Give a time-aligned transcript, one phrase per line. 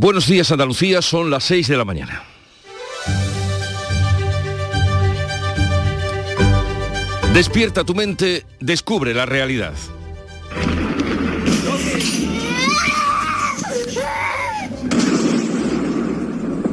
[0.00, 2.22] Buenos días Andalucía, son las 6 de la mañana.
[7.34, 9.74] Despierta tu mente, descubre la realidad.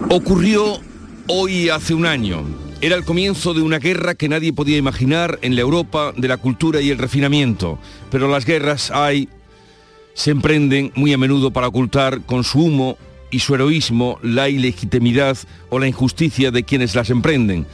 [0.09, 0.79] Ocurrió
[1.27, 2.45] hoy hace un año.
[2.79, 6.37] Era el comienzo de una guerra que nadie podía imaginar en la Europa de la
[6.37, 7.77] cultura y el refinamiento.
[8.09, 9.27] Pero las guerras hay,
[10.13, 12.97] se emprenden muy a menudo para ocultar con su humo
[13.31, 15.37] y su heroísmo la ilegitimidad
[15.69, 17.65] o la injusticia de quienes las emprenden.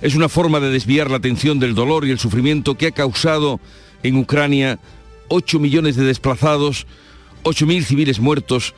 [0.00, 3.60] Es una forma de desviar la atención del dolor y el sufrimiento que ha causado
[4.02, 4.78] en Ucrania
[5.28, 6.86] 8 millones de desplazados,
[7.44, 8.74] 8.000 civiles muertos,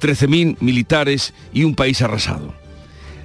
[0.00, 2.54] 13.000 militares y un país arrasado.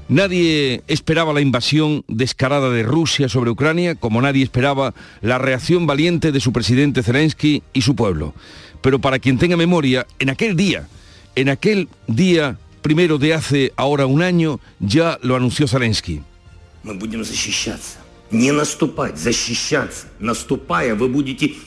[0.10, 6.32] Nadie esperaba la invasión descarada de Rusia sobre Ucrania, como nadie esperaba la reacción valiente
[6.32, 8.34] de su presidente Zelensky y su pueblo.
[8.82, 10.88] Pero para quien tenga memoria, en aquel día,
[11.36, 16.22] en aquel día primero de hace ahora un año, ya lo anunció Zelensky.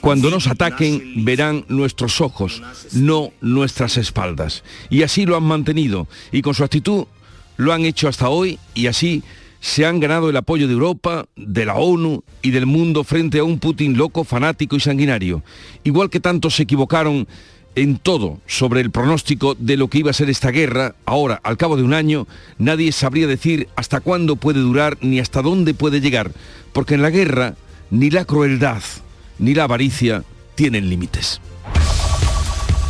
[0.01, 4.63] Cuando nos ataquen verán nuestros ojos, no nuestras espaldas.
[4.89, 6.07] Y así lo han mantenido.
[6.31, 7.07] Y con su actitud
[7.57, 9.23] lo han hecho hasta hoy y así
[9.61, 13.45] se han ganado el apoyo de Europa, de la ONU y del mundo frente a
[13.45, 15.43] un Putin loco, fanático y sanguinario.
[15.85, 17.29] Igual que tantos se equivocaron
[17.75, 21.57] en todo sobre el pronóstico de lo que iba a ser esta guerra, ahora, al
[21.57, 22.27] cabo de un año,
[22.59, 26.33] nadie sabría decir hasta cuándo puede durar ni hasta dónde puede llegar,
[26.73, 27.55] porque en la guerra
[27.91, 28.83] ni la crueldad
[29.39, 31.41] ni la avaricia tienen límites.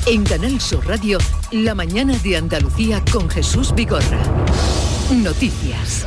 [0.07, 1.19] En Canal Sur Radio,
[1.53, 4.21] la mañana de Andalucía con Jesús Vigorra.
[5.13, 6.07] Noticias.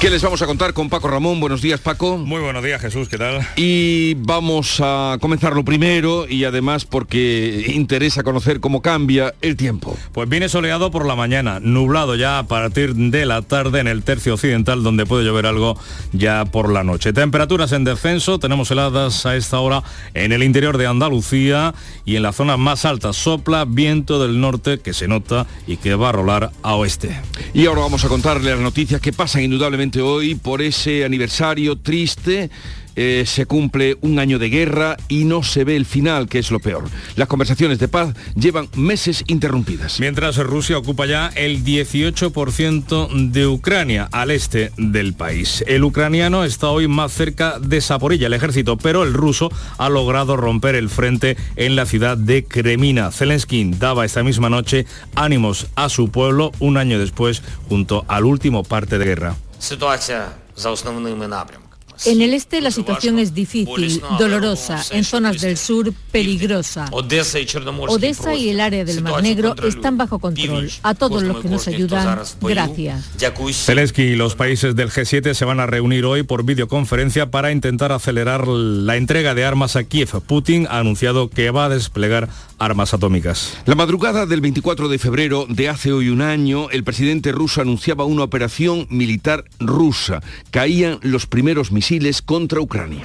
[0.00, 1.40] ¿Qué les vamos a contar con Paco Ramón?
[1.40, 2.18] Buenos días, Paco.
[2.18, 3.40] Muy buenos días, Jesús, ¿qué tal?
[3.56, 9.96] Y vamos a comenzar lo primero y además porque interesa conocer cómo cambia el tiempo.
[10.12, 14.02] Pues viene soleado por la mañana, nublado ya a partir de la tarde en el
[14.02, 15.78] tercio occidental, donde puede llover algo
[16.12, 17.14] ya por la noche.
[17.14, 19.82] Temperaturas en descenso, tenemos heladas a esta hora
[20.12, 24.78] en el interior de Andalucía y en las zonas más altas sopla viento del norte
[24.78, 27.18] que se nota y que va a rolar a oeste.
[27.54, 32.50] Y ahora vamos a contarle las noticias que pasan indudablemente hoy por ese aniversario triste
[32.96, 36.50] eh, se cumple un año de guerra y no se ve el final, que es
[36.50, 36.84] lo peor.
[37.14, 40.00] Las conversaciones de paz llevan meses interrumpidas.
[40.00, 45.62] Mientras Rusia ocupa ya el 18% de Ucrania, al este del país.
[45.66, 50.38] El ucraniano está hoy más cerca de Zaporilla, el ejército, pero el ruso ha logrado
[50.38, 53.10] romper el frente en la ciudad de Kremina.
[53.10, 58.64] Zelensky daba esta misma noche ánimos a su pueblo un año después junto al último
[58.64, 59.36] parte de guerra.
[59.60, 61.65] Ситуація за основними напрямками.
[62.04, 66.88] En el este la situación es difícil, dolorosa, en zonas del sur peligrosa.
[66.90, 70.70] Odessa y el área del Mar Negro están bajo control.
[70.82, 73.10] A todos los que nos ayudan, gracias.
[73.52, 77.92] Zelensky y los países del G7 se van a reunir hoy por videoconferencia para intentar
[77.92, 80.20] acelerar la entrega de armas a Kiev.
[80.26, 82.28] Putin ha anunciado que va a desplegar
[82.58, 83.58] armas atómicas.
[83.66, 88.04] La madrugada del 24 de febrero de hace hoy un año, el presidente ruso anunciaba
[88.04, 90.22] una operación militar rusa.
[90.50, 91.85] Caían los primeros misiles
[92.24, 93.04] contra Ucrania.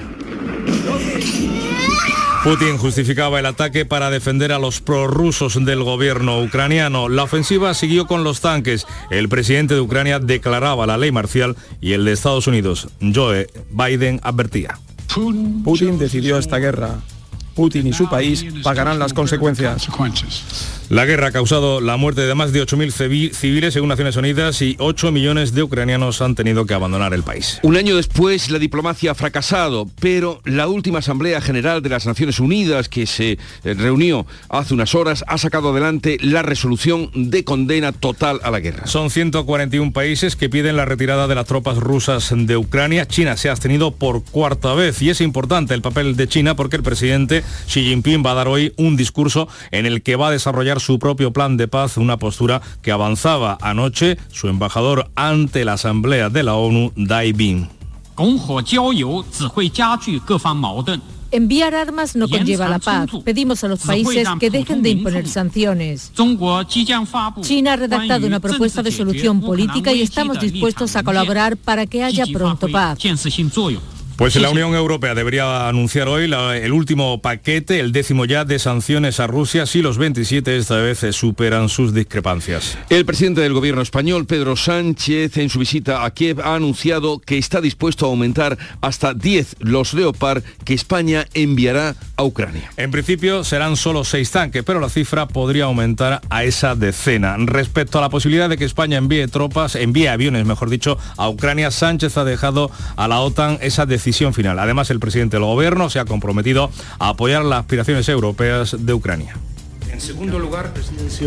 [2.42, 7.08] Putin justificaba el ataque para defender a los prorrusos del gobierno ucraniano.
[7.08, 8.86] La ofensiva siguió con los tanques.
[9.10, 14.18] El presidente de Ucrania declaraba la ley marcial y el de Estados Unidos, Joe Biden,
[14.24, 14.78] advertía.
[15.62, 16.98] Putin decidió esta guerra
[17.54, 19.88] Putin y su país pagarán las consecuencias.
[20.92, 24.76] La guerra ha causado la muerte de más de 8.000 civiles según Naciones Unidas y
[24.78, 27.60] 8 millones de ucranianos han tenido que abandonar el país.
[27.62, 32.40] Un año después la diplomacia ha fracasado, pero la última Asamblea General de las Naciones
[32.40, 33.38] Unidas que se eh,
[33.72, 38.86] reunió hace unas horas ha sacado adelante la resolución de condena total a la guerra.
[38.86, 43.08] Son 141 países que piden la retirada de las tropas rusas de Ucrania.
[43.08, 46.76] China se ha abstenido por cuarta vez y es importante el papel de China porque
[46.76, 50.32] el presidente Xi Jinping va a dar hoy un discurso en el que va a
[50.32, 55.74] desarrollar su propio plan de paz, una postura que avanzaba anoche su embajador ante la
[55.74, 57.68] Asamblea de la ONU, Dai Bin.
[61.32, 63.08] Enviar armas no conlleva la paz.
[63.24, 66.12] Pedimos a los países que dejen de imponer sanciones.
[67.40, 72.04] China ha redactado una propuesta de solución política y estamos dispuestos a colaborar para que
[72.04, 72.98] haya pronto paz.
[74.16, 79.18] Pues la Unión Europea debería anunciar hoy el último paquete, el décimo ya, de sanciones
[79.20, 82.78] a Rusia si los 27 esta vez superan sus discrepancias.
[82.90, 87.38] El presidente del gobierno español, Pedro Sánchez, en su visita a Kiev ha anunciado que
[87.38, 92.70] está dispuesto a aumentar hasta 10 los Leopard que España enviará a Ucrania.
[92.76, 97.36] En principio serán solo seis tanques, pero la cifra podría aumentar a esa decena.
[97.38, 101.70] Respecto a la posibilidad de que España envíe tropas, envíe aviones, mejor dicho, a Ucrania,
[101.70, 104.11] Sánchez ha dejado a la OTAN esa decisión
[104.58, 109.36] Además, el presidente del gobierno se ha comprometido a apoyar las aspiraciones europeas de Ucrania.
[109.90, 110.72] En segundo lugar,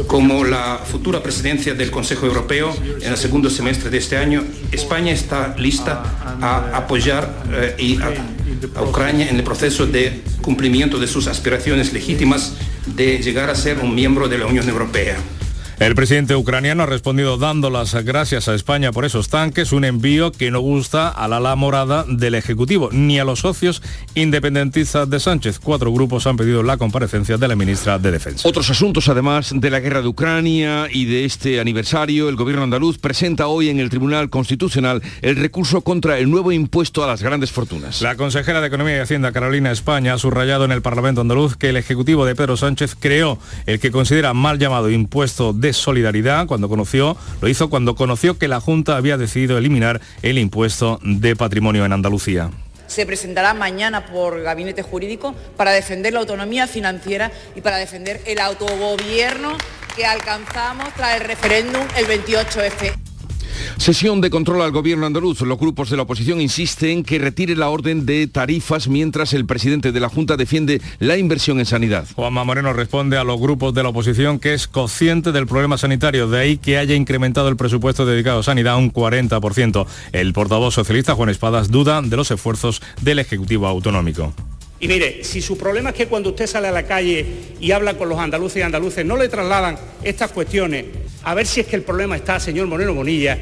[0.08, 5.14] como la futura presidencia del Consejo Europeo en el segundo semestre de este año, España
[5.14, 6.04] está lista
[6.42, 8.00] a apoyar eh,
[8.76, 12.54] a Ucrania en el proceso de cumplimiento de sus aspiraciones legítimas
[12.88, 15.16] de llegar a ser un miembro de la Unión Europea.
[15.78, 20.32] El presidente ucraniano ha respondido dando las gracias a España por esos tanques, un envío
[20.32, 23.82] que no gusta a la ala morada del Ejecutivo, ni a los socios
[24.16, 25.60] independentistas de Sánchez.
[25.60, 28.48] Cuatro grupos han pedido la comparecencia de la ministra de Defensa.
[28.48, 32.98] Otros asuntos, además de la guerra de Ucrania y de este aniversario, el gobierno andaluz
[32.98, 37.52] presenta hoy en el Tribunal Constitucional el recurso contra el nuevo impuesto a las grandes
[37.52, 38.02] fortunas.
[38.02, 41.68] La consejera de Economía y Hacienda, Carolina España, ha subrayado en el Parlamento andaluz que
[41.68, 46.70] el Ejecutivo de Pedro Sánchez creó el que considera mal llamado impuesto de solidaridad cuando
[46.70, 51.86] conoció, lo hizo cuando conoció que la Junta había decidido eliminar el impuesto de patrimonio
[51.86, 52.52] en Andalucía
[52.88, 58.40] se presentará mañana por gabinete jurídico para defender la autonomía financiera y para defender el
[58.40, 59.58] autogobierno
[59.96, 63.15] que alcanzamos tras el referéndum el 28F.
[63.78, 65.42] Sesión de control al gobierno andaluz.
[65.42, 69.46] Los grupos de la oposición insisten en que retire la orden de tarifas mientras el
[69.46, 72.08] presidente de la Junta defiende la inversión en sanidad.
[72.16, 76.28] Juanma Moreno responde a los grupos de la oposición que es consciente del problema sanitario,
[76.30, 79.86] de ahí que haya incrementado el presupuesto dedicado a sanidad un 40%.
[80.12, 84.34] El portavoz socialista Juan Espadas duda de los esfuerzos del Ejecutivo Autonómico.
[84.80, 87.26] Y mire, si su problema es que cuando usted sale a la calle
[87.60, 90.86] y habla con los andaluces y andaluces no le trasladan estas cuestiones,
[91.24, 93.38] a ver si es que el problema está, señor Moreno Bonilla,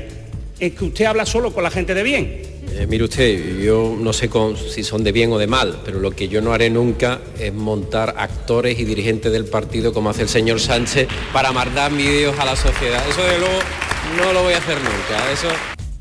[0.59, 2.53] en que usted habla solo con la gente de bien.
[2.71, 4.29] Eh, mire usted, yo no sé
[4.69, 7.53] si son de bien o de mal, pero lo que yo no haré nunca es
[7.53, 12.45] montar actores y dirigentes del partido como hace el señor Sánchez para mandar vídeos a
[12.45, 13.03] la sociedad.
[13.09, 13.59] Eso de luego
[14.17, 15.31] no lo voy a hacer nunca.
[15.31, 15.49] Eso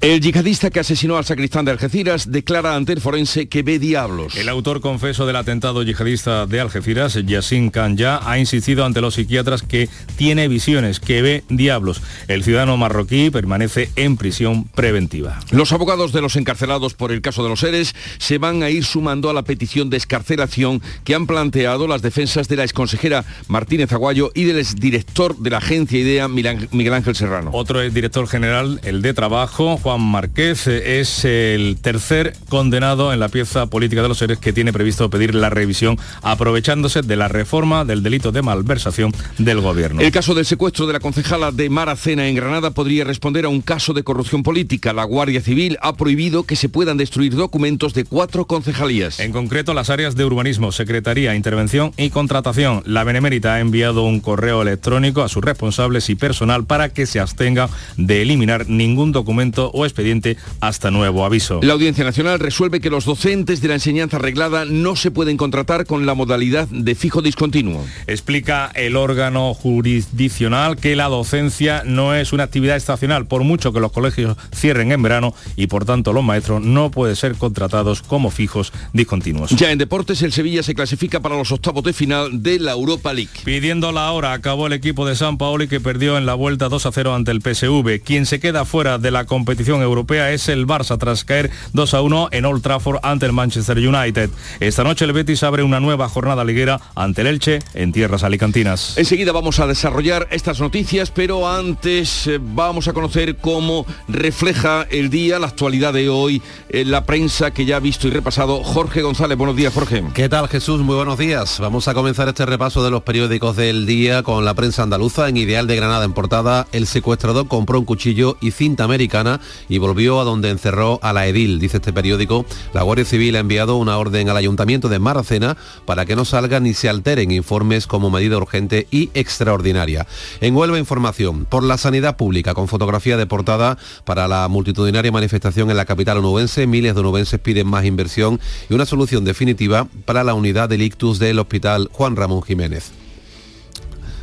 [0.03, 4.35] el yihadista que asesinó al sacristán de Algeciras declara ante el forense que ve diablos.
[4.35, 9.63] El autor confeso del atentado yihadista de Algeciras, Yassin Kanya, ha insistido ante los psiquiatras
[9.63, 12.03] que tiene visiones, que ve diablos.
[12.27, 15.39] El ciudadano marroquí permanece en prisión preventiva.
[15.53, 18.85] Los abogados de los encarcelados por el caso de los seres se van a ir
[18.85, 23.93] sumando a la petición de escarcelación que han planteado las defensas de la exconsejera Martínez
[23.93, 27.51] Aguayo y del exdirector de la agencia IDEA, Miguel Ángel Serrano.
[27.53, 33.29] Otro director general, el de Trabajo, Juan Juan Márquez es el tercer condenado en la
[33.29, 37.85] pieza política de los seres que tiene previsto pedir la revisión aprovechándose de la reforma
[37.85, 40.01] del delito de malversación del gobierno.
[40.01, 43.61] El caso del secuestro de la concejala de Maracena en Granada podría responder a un
[43.61, 44.95] caso de corrupción política.
[44.95, 49.21] La Guardia Civil ha prohibido que se puedan destruir documentos de cuatro concejalías.
[49.21, 52.83] En concreto, las áreas de urbanismo, secretaría, intervención y contratación.
[52.87, 57.21] La Benemérita ha enviado un correo electrónico a sus responsables y personal para que se
[57.21, 57.69] abstenga
[57.99, 61.61] de eliminar ningún documento o expediente hasta nuevo aviso.
[61.63, 65.87] La Audiencia Nacional resuelve que los docentes de la enseñanza arreglada no se pueden contratar
[65.87, 67.85] con la modalidad de fijo discontinuo.
[68.07, 73.81] Explica el órgano jurisdiccional que la docencia no es una actividad estacional, por mucho que
[73.81, 78.31] los colegios cierren en verano y por tanto los maestros no pueden ser contratados como
[78.31, 79.51] fijos discontinuos.
[79.51, 83.13] Ya en deportes, el Sevilla se clasifica para los octavos de final de la Europa
[83.13, 83.31] League.
[83.45, 86.87] Pidiendo la hora, acabó el equipo de San Paoli que perdió en la vuelta 2
[86.87, 88.03] a 0 ante el PSV.
[88.05, 92.03] Quien se queda fuera de la competición europea es el Barça tras caer 2 a
[92.03, 94.29] 1 en Old Trafford ante el Manchester United.
[94.61, 98.99] Esta noche el Betis abre una nueva jornada liguera ante el Elche en tierras alicantinas.
[98.99, 105.09] Enseguida vamos a desarrollar estas noticias, pero antes eh, vamos a conocer cómo refleja el
[105.09, 108.63] día, la actualidad de hoy, en la prensa que ya ha visto y repasado.
[108.65, 110.03] Jorge González, buenos días, Jorge.
[110.15, 110.81] ¿Qué tal, Jesús?
[110.81, 111.61] Muy buenos días.
[111.61, 115.29] Vamos a comenzar este repaso de los periódicos del día con la prensa andaluza.
[115.29, 119.79] En Ideal de Granada en portada, el secuestrador compró un cuchillo y cinta americana y
[119.79, 122.45] volvió a donde encerró a la edil, dice este periódico.
[122.75, 126.65] La Guardia Civil ha enviado una orden al Ayuntamiento de Maracena para que no salgan
[126.65, 130.07] ni se alteren informes como medida urgente y extraordinaria.
[130.41, 135.71] En Huelva Información, por la sanidad pública, con fotografía de portada para la multitudinaria manifestación
[135.71, 140.25] en la capital onubense, miles de onubenses piden más inversión y una solución definitiva para
[140.25, 142.93] la unidad del ictus del Hospital Juan Ramón Jiménez.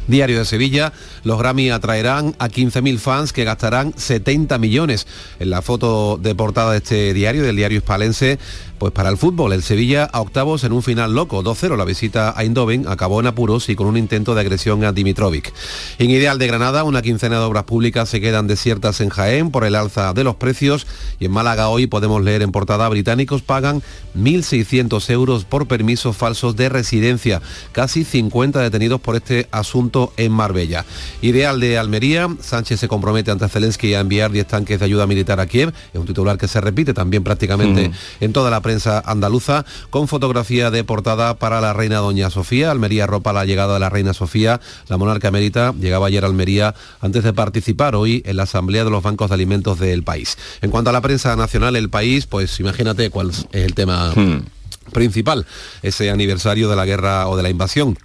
[0.09, 0.91] Diario de Sevilla,
[1.29, 5.05] Los Grammy atraerán a 15.000 fans que gastarán 70 millones.
[5.39, 8.39] En la foto de portada de este diario, del diario hispalense,
[8.79, 11.77] pues para el fútbol, el Sevilla a octavos en un final loco, 2-0.
[11.77, 15.53] La visita a Eindhoven acabó en apuros y con un intento de agresión a Dimitrovic.
[15.99, 19.65] En Ideal de Granada, una quincena de obras públicas se quedan desiertas en Jaén por
[19.65, 20.87] el alza de los precios
[21.19, 23.83] y en Málaga hoy podemos leer en portada británicos pagan
[24.17, 27.41] 1.600 euros por permisos falsos de residencia.
[27.73, 30.85] Casi 50 detenidos por este asunto en Marbella.
[31.21, 35.41] Ideal de Almería, Sánchez se compromete ante Zelensky a enviar 10 tanques de ayuda militar
[35.41, 35.73] a Kiev.
[35.93, 37.93] Es un titular que se repite también prácticamente mm.
[38.21, 42.71] en toda la prensa andaluza, con fotografía de portada para la reina Doña Sofía.
[42.71, 44.61] Almería ropa la llegada de la reina Sofía.
[44.87, 48.89] La monarca emérita llegaba ayer a Almería antes de participar hoy en la Asamblea de
[48.89, 50.37] los Bancos de Alimentos del país.
[50.61, 54.45] En cuanto a la prensa nacional, el país, pues imagínate cuál es el tema hmm.
[54.93, 55.45] principal,
[55.81, 57.97] ese aniversario de la guerra o de la invasión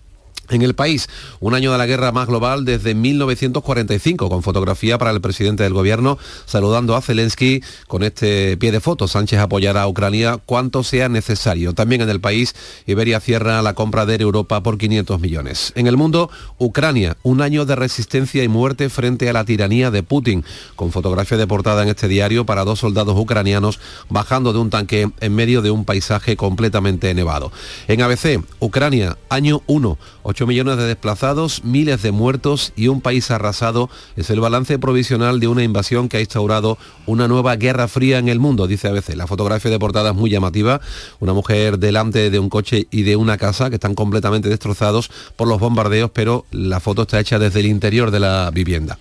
[0.50, 1.08] en el país,
[1.40, 5.72] un año de la guerra más global desde 1945, con fotografía para el presidente del
[5.72, 9.08] gobierno saludando a Zelensky con este pie de foto.
[9.08, 11.72] Sánchez apoyará a Ucrania cuanto sea necesario.
[11.72, 12.54] También en el país,
[12.86, 15.72] Iberia cierra la compra de Europa por 500 millones.
[15.74, 20.02] En el mundo, Ucrania, un año de resistencia y muerte frente a la tiranía de
[20.02, 20.44] Putin,
[20.76, 25.10] con fotografía de portada en este diario para dos soldados ucranianos bajando de un tanque
[25.20, 27.52] en medio de un paisaje completamente nevado.
[27.88, 29.98] En ABC, Ucrania, año 1
[30.34, 35.38] 8 millones de desplazados, miles de muertos y un país arrasado es el balance provisional
[35.38, 36.76] de una invasión que ha instaurado
[37.06, 39.14] una nueva guerra fría en el mundo, dice ABC.
[39.14, 40.80] La fotografía de portada es muy llamativa.
[41.20, 45.46] Una mujer delante de un coche y de una casa que están completamente destrozados por
[45.46, 48.98] los bombardeos, pero la foto está hecha desde el interior de la vivienda.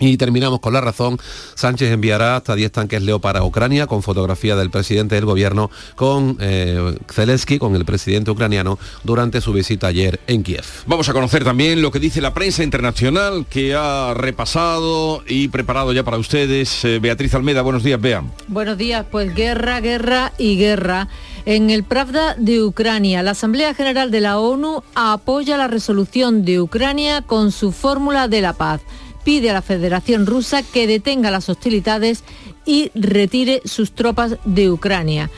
[0.00, 1.18] Y terminamos con la razón.
[1.54, 6.36] Sánchez enviará hasta 10 tanques Leopard a Ucrania con fotografía del presidente del gobierno con
[6.40, 10.64] eh, Zelensky, con el presidente ucraniano, durante su visita ayer en Kiev.
[10.86, 15.92] Vamos a conocer también lo que dice la prensa internacional que ha repasado y preparado
[15.92, 16.84] ya para ustedes.
[16.84, 18.32] Eh, Beatriz Almeda, buenos días, vean.
[18.48, 21.08] Buenos días, pues guerra, guerra y guerra.
[21.46, 26.60] En el Pravda de Ucrania, la Asamblea General de la ONU apoya la resolución de
[26.60, 28.80] Ucrania con su fórmula de la paz
[29.24, 32.24] pide a la Federación Rusa que detenga las hostilidades
[32.64, 35.30] y retire sus tropas de Ucrania.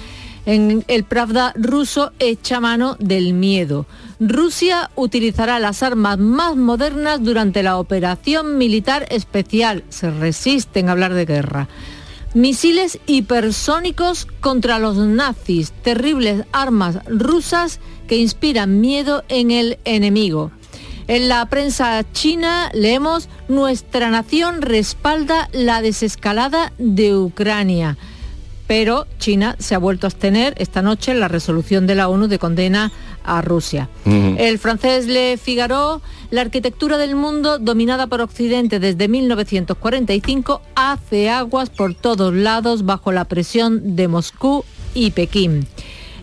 [0.47, 3.85] En el Pravda ruso echa mano del miedo.
[4.21, 9.83] Rusia utilizará las armas más modernas durante la operación militar especial.
[9.88, 11.69] Se resisten a hablar de guerra.
[12.33, 20.52] Misiles hipersónicos contra los nazis, terribles armas rusas que inspiran miedo en el enemigo.
[21.08, 27.96] En la prensa china leemos, nuestra nación respalda la desescalada de Ucrania.
[28.66, 32.26] Pero China se ha vuelto a abstener esta noche en la resolución de la ONU
[32.26, 32.90] de condena
[33.22, 33.88] a Rusia.
[34.04, 41.70] El francés Le Figaro, la arquitectura del mundo dominada por Occidente desde 1945 hace aguas
[41.70, 45.68] por todos lados bajo la presión de Moscú y Pekín.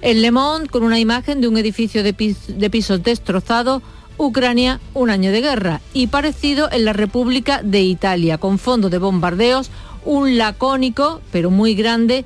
[0.01, 3.81] El Le Monde, con una imagen de un edificio de, de pisos destrozado,
[4.17, 8.97] Ucrania un año de guerra y parecido en la República de Italia, con fondo de
[8.97, 9.71] bombardeos,
[10.05, 12.25] un lacónico, pero muy grande,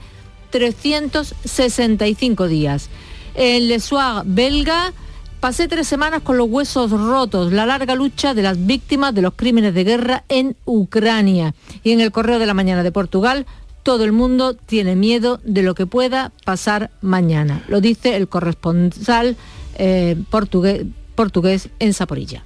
[0.50, 2.90] 365 días.
[3.36, 4.94] En Le Soir belga,
[5.40, 9.34] pasé tres semanas con los huesos rotos, la larga lucha de las víctimas de los
[9.36, 11.54] crímenes de guerra en Ucrania.
[11.84, 13.46] Y en el Correo de la Mañana de Portugal,
[13.84, 17.64] todo el mundo tiene miedo de lo que pueda pasar mañana.
[17.70, 19.38] Lo dice el corresponsal
[19.76, 20.86] eh, portugués
[21.18, 22.46] portugués en Zaporilla.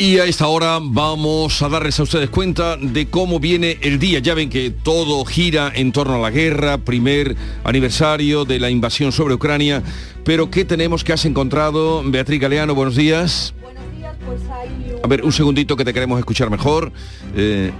[0.00, 4.20] Y a esta hora vamos a darles a ustedes cuenta de cómo viene el día.
[4.20, 9.10] Ya ven que todo gira en torno a la guerra, primer aniversario de la invasión
[9.10, 9.82] sobre Ucrania.
[10.24, 12.04] Pero ¿qué tenemos que has encontrado?
[12.06, 13.52] Beatriz Galeano, buenos días.
[13.60, 14.92] Buenos días, pues hay...
[15.02, 16.92] A ver, un segundito que te queremos escuchar mejor.
[17.34, 17.72] Eh,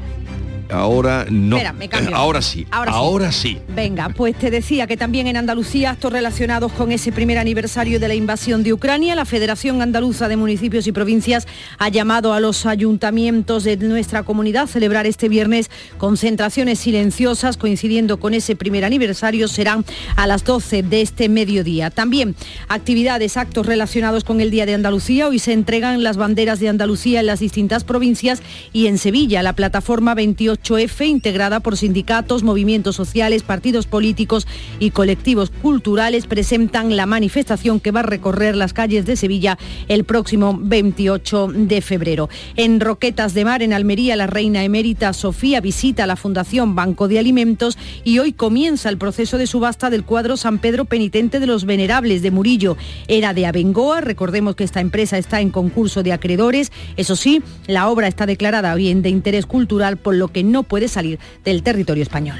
[0.70, 1.56] Ahora no.
[1.56, 2.14] Espera, me cambio.
[2.14, 2.66] Ahora sí.
[2.70, 3.58] Ahora, sí.
[3.74, 8.08] Venga, pues te decía que también en Andalucía actos relacionados con ese primer aniversario de
[8.08, 11.46] la invasión de Ucrania, la Federación Andaluza de Municipios y Provincias
[11.78, 18.18] ha llamado a los ayuntamientos de nuestra comunidad a celebrar este viernes concentraciones silenciosas coincidiendo
[18.18, 19.84] con ese primer aniversario serán
[20.16, 21.90] a las 12 de este mediodía.
[21.90, 22.34] También
[22.68, 25.28] actividades, actos relacionados con el Día de Andalucía.
[25.28, 29.54] Hoy se entregan las banderas de Andalucía en las distintas provincias y en Sevilla la
[29.54, 34.46] plataforma 28 28F, integrada por sindicatos, movimientos sociales, partidos políticos
[34.78, 40.04] y colectivos culturales, presentan la manifestación que va a recorrer las calles de Sevilla el
[40.04, 42.28] próximo 28 de febrero.
[42.56, 47.18] En Roquetas de Mar, en Almería, la reina emérita Sofía visita la Fundación Banco de
[47.18, 51.64] Alimentos y hoy comienza el proceso de subasta del cuadro San Pedro Penitente de los
[51.64, 52.76] Venerables de Murillo.
[53.06, 56.72] Era de Abengoa, recordemos que esta empresa está en concurso de acreedores.
[56.96, 60.88] Eso sí, la obra está declarada bien de interés cultural, por lo que no puede
[60.88, 62.38] salir del territorio español.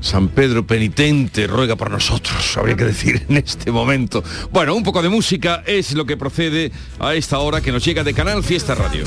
[0.00, 4.22] San Pedro penitente ruega por nosotros, habría que decir en este momento.
[4.50, 8.04] Bueno, un poco de música es lo que procede a esta hora que nos llega
[8.04, 9.04] de Canal Fiesta Radio.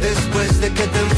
[0.00, 1.17] después de que te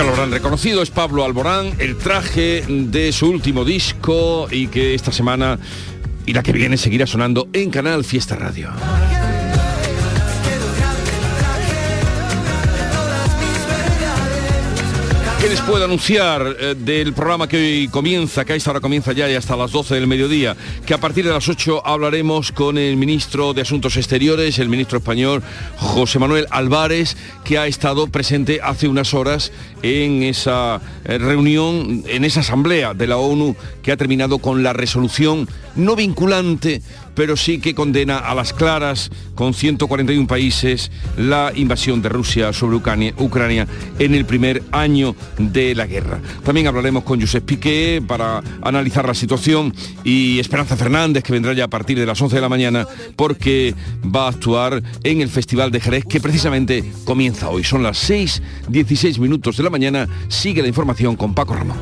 [0.00, 4.94] Ya lo habrán reconocido, es Pablo Alborán, el traje de su último disco y que
[4.94, 5.58] esta semana
[6.24, 8.70] y la que viene seguirá sonando en Canal Fiesta Radio.
[15.50, 19.28] Les puedo anunciar eh, del programa que hoy comienza, que a esta hora comienza ya
[19.28, 20.56] y hasta las 12 del mediodía?
[20.86, 24.98] Que a partir de las 8 hablaremos con el ministro de Asuntos Exteriores, el ministro
[24.98, 25.42] español
[25.76, 29.50] José Manuel Álvarez, que ha estado presente hace unas horas
[29.82, 34.72] en esa eh, reunión, en esa asamblea de la ONU que ha terminado con la
[34.72, 36.80] resolución no vinculante
[37.20, 42.76] pero sí que condena a las claras, con 141 países, la invasión de Rusia sobre
[42.76, 43.66] Ucrania,
[43.98, 46.22] en el primer año de la guerra.
[46.46, 51.64] También hablaremos con Josep Piqué para analizar la situación y Esperanza Fernández, que vendrá ya
[51.64, 52.86] a partir de las 11 de la mañana,
[53.16, 57.64] porque va a actuar en el Festival de Jerez, que precisamente comienza hoy.
[57.64, 60.08] Son las 6, 16 minutos de la mañana.
[60.28, 61.76] Sigue la información con Paco Ramón.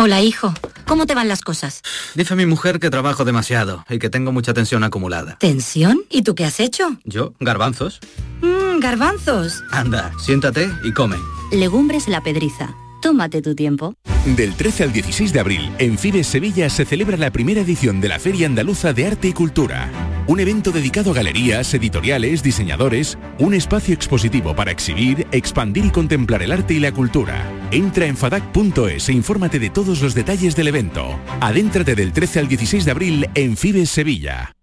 [0.00, 0.54] Hola, hijo.
[0.86, 1.82] ¿Cómo te van las cosas?
[2.14, 5.36] Dice mi mujer que trabajo demasiado y que tengo mucha tensión acumulada.
[5.40, 6.02] ¿Tensión?
[6.08, 6.98] ¿Y tú qué has hecho?
[7.02, 7.98] Yo, garbanzos.
[8.40, 9.64] Mmm, garbanzos.
[9.72, 11.16] Anda, siéntate y come.
[11.50, 12.76] Legumbres la pedriza.
[13.02, 13.94] Tómate tu tiempo.
[14.24, 18.06] Del 13 al 16 de abril, en Fides Sevilla se celebra la primera edición de
[18.06, 19.90] la Feria Andaluza de Arte y Cultura.
[20.28, 26.44] Un evento dedicado a galerías, editoriales, diseñadores, un espacio expositivo para exhibir, expandir y contemplar
[26.44, 27.44] el arte y la cultura.
[27.70, 31.18] Entra en fadac.es e infórmate de todos los detalles del evento.
[31.40, 34.54] Adéntrate del 13 al 16 de abril en Fides Sevilla.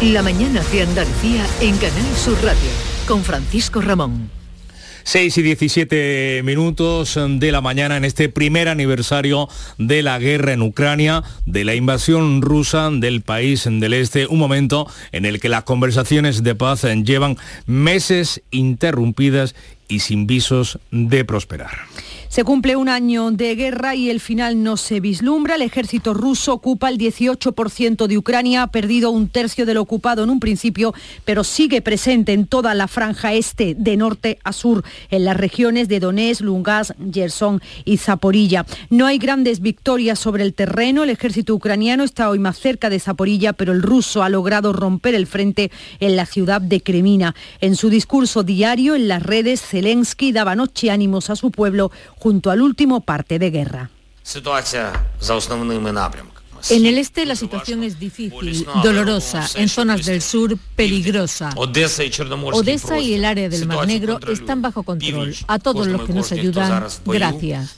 [0.00, 2.70] La mañana de Andalucía en Canal Sur Radio
[3.08, 4.37] con Francisco Ramón.
[5.08, 10.60] 6 y 17 minutos de la mañana en este primer aniversario de la guerra en
[10.60, 15.64] Ucrania, de la invasión rusa del país del este, un momento en el que las
[15.64, 19.54] conversaciones de paz llevan meses interrumpidas
[19.88, 21.78] y sin visos de prosperar.
[22.28, 25.54] Se cumple un año de guerra y el final no se vislumbra.
[25.54, 30.30] El ejército ruso ocupa el 18% de Ucrania, ha perdido un tercio del ocupado en
[30.30, 30.92] un principio,
[31.24, 35.88] pero sigue presente en toda la franja este, de norte a sur, en las regiones
[35.88, 38.66] de Donetsk, Lungas, Gerson y Zaporilla.
[38.90, 41.04] No hay grandes victorias sobre el terreno.
[41.04, 45.14] El ejército ucraniano está hoy más cerca de Zaporilla, pero el ruso ha logrado romper
[45.14, 47.34] el frente en la ciudad de Kremina.
[47.62, 52.50] En su discurso diario en las redes, Zelensky daba noche ánimos a su pueblo junto
[52.50, 53.90] al último parte de guerra.
[56.70, 61.50] En el este la situación es difícil, dolorosa, en zonas del sur peligrosa.
[61.56, 65.34] Odessa y el área del Mar Negro están bajo control.
[65.46, 67.76] A todos los que nos ayudan, gracias.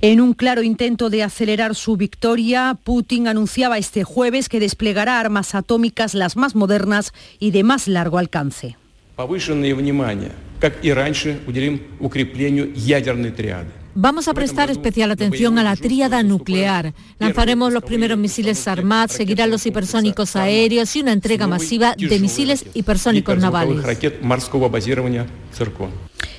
[0.00, 5.54] En un claro intento de acelerar su victoria, Putin anunciaba este jueves que desplegará armas
[5.54, 8.76] atómicas las más modernas y de más largo alcance.
[13.98, 16.92] Vamos a prestar especial atención a la tríada nuclear.
[17.18, 22.66] Lanzaremos los primeros misiles Sarmat, seguirán los hipersónicos aéreos y una entrega masiva de misiles
[22.74, 23.82] hipersónicos navales.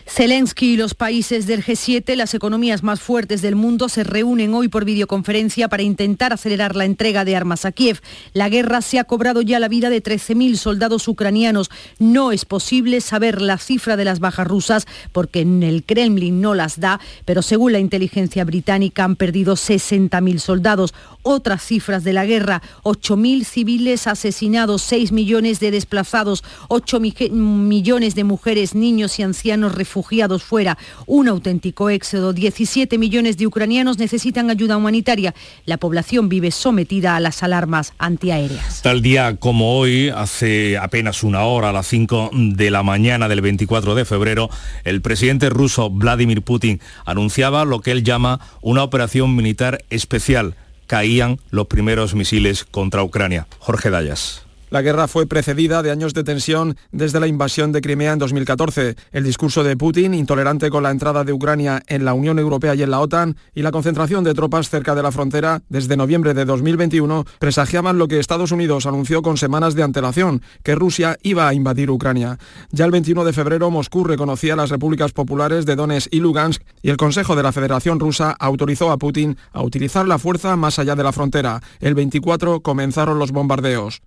[0.09, 4.69] Zelensky y los países del G7, las economías más fuertes del mundo, se reúnen hoy
[4.69, 8.01] por videoconferencia para intentar acelerar la entrega de armas a Kiev.
[8.31, 11.69] La guerra se ha cobrado ya la vida de 13.000 soldados ucranianos.
[11.99, 16.55] No es posible saber la cifra de las bajas rusas porque en el Kremlin no
[16.55, 20.93] las da, pero según la inteligencia británica han perdido 60.000 soldados.
[21.21, 28.23] Otras cifras de la guerra, 8.000 civiles asesinados, 6 millones de desplazados, 8 millones de
[28.23, 29.96] mujeres, niños y ancianos refugiados
[30.43, 32.33] fuera, un auténtico éxodo.
[32.33, 35.33] 17 millones de ucranianos necesitan ayuda humanitaria.
[35.65, 38.81] La población vive sometida a las alarmas antiaéreas.
[38.81, 43.41] Tal día como hoy, hace apenas una hora, a las 5 de la mañana del
[43.41, 44.49] 24 de febrero,
[44.83, 50.55] el presidente ruso Vladimir Putin anunciaba lo que él llama una operación militar especial
[50.87, 53.45] caían los primeros misiles contra Ucrania.
[53.59, 54.46] Jorge Dayas.
[54.69, 58.95] La guerra fue precedida de años de tensión desde la invasión de Crimea en 2014.
[59.13, 62.83] El discurso de Putin, intolerante con la entrada de Ucrania en la Unión Europea y
[62.83, 66.43] en la OTAN, y la concentración de tropas cerca de la frontera desde noviembre de
[66.43, 71.53] 2021, presagiaban lo que Estados Unidos anunció con semanas de antelación, que Rusia iba a
[71.53, 72.37] invadir Ucrania.
[72.71, 76.89] Ya el 21 de febrero Moscú reconocía las repúblicas populares de Donetsk y Lugansk y
[76.89, 80.95] el Consejo de la Federación Rusa autorizó a Putin a utilizar la fuerza más allá
[80.95, 81.61] de la frontera.
[81.79, 84.01] El 24 comenzaron los bombardeos.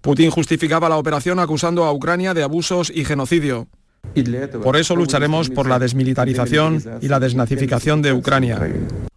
[0.00, 3.68] Putin justificaba la operación acusando a Ucrania de abusos y genocidio.
[4.62, 8.58] Por eso lucharemos por la desmilitarización y la desnazificación de Ucrania.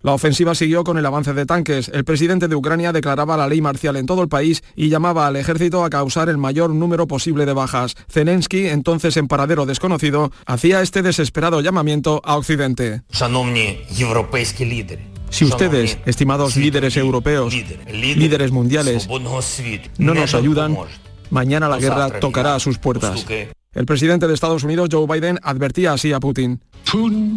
[0.02, 1.90] La ofensiva siguió con el avance de tanques.
[1.94, 5.36] El presidente de Ucrania declaraba la ley marcial en todo el país y llamaba al
[5.36, 7.96] ejército a causar el mayor número posible de bajas.
[8.10, 13.04] Zelensky, entonces en paradero desconocido, hacía este desesperado llamamiento a Occidente.
[15.32, 17.54] Si ustedes, estimados líderes europeos,
[17.90, 19.08] líderes mundiales,
[19.98, 20.78] no nos ayudan,
[21.30, 23.26] mañana la guerra tocará a sus puertas.
[23.74, 26.62] El presidente de Estados Unidos, Joe Biden, advertía así a Putin.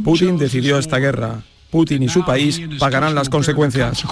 [0.05, 1.45] Putin decidió esta guerra.
[1.75, 4.05] Putin y su país pagarán las consecuencias.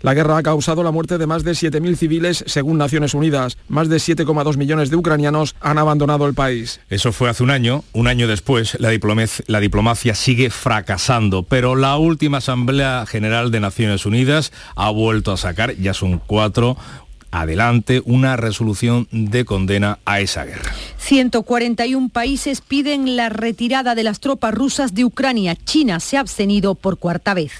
[0.00, 3.56] La guerra ha causado la muerte de más de 7.000 civiles, según Naciones Unidas.
[3.68, 6.80] Más de 7,2 millones de ucranianos han abandonado el país.
[6.90, 7.84] Eso fue hace un año.
[7.92, 11.44] Un año después, la diplomacia, la diplomacia sigue fracasando.
[11.44, 16.76] Pero la última Asamblea General de Naciones Unidas ha vuelto a sacar, ya son cuatro,
[17.30, 20.72] adelante una resolución de condena a esa guerra.
[20.98, 25.56] 141 países piden la retirada de las tropas rusas de Ucrania.
[25.56, 27.52] China se ha abstenido por cuarta vez.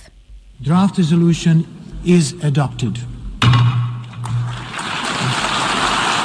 [0.60, 1.64] Draft resolution
[2.04, 2.96] is adopted.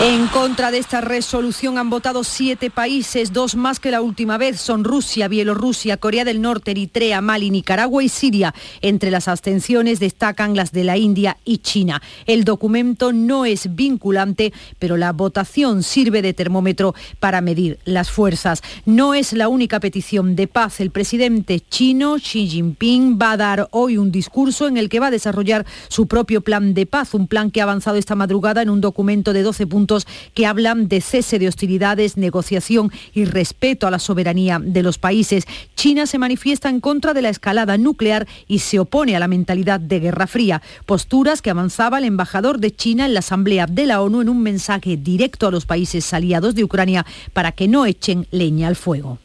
[0.01, 4.59] En contra de esta resolución han votado siete países, dos más que la última vez.
[4.59, 8.55] Son Rusia, Bielorrusia, Corea del Norte, Eritrea, Mali, Nicaragua y Siria.
[8.81, 12.01] Entre las abstenciones destacan las de la India y China.
[12.25, 18.61] El documento no es vinculante, pero la votación sirve de termómetro para medir las fuerzas.
[18.85, 20.81] No es la única petición de paz.
[20.81, 25.07] El presidente chino Xi Jinping va a dar hoy un discurso en el que va
[25.07, 28.71] a desarrollar su propio plan de paz, un plan que ha avanzado esta madrugada en
[28.71, 29.92] un documento de 12 puntos
[30.33, 35.45] que hablan de cese de hostilidades, negociación y respeto a la soberanía de los países.
[35.75, 39.79] China se manifiesta en contra de la escalada nuclear y se opone a la mentalidad
[39.79, 44.01] de Guerra Fría, posturas que avanzaba el embajador de China en la Asamblea de la
[44.01, 48.27] ONU en un mensaje directo a los países aliados de Ucrania para que no echen
[48.31, 49.19] leña al fuego.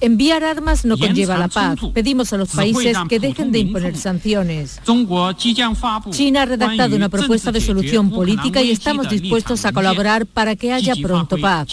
[0.00, 1.78] Enviar armas no conlleva la paz.
[1.92, 4.80] Pedimos a los países que dejen de imponer sanciones.
[6.10, 10.72] China ha redactado una propuesta de solución política y estamos dispuestos a colaborar para que
[10.72, 11.68] haya pronto paz.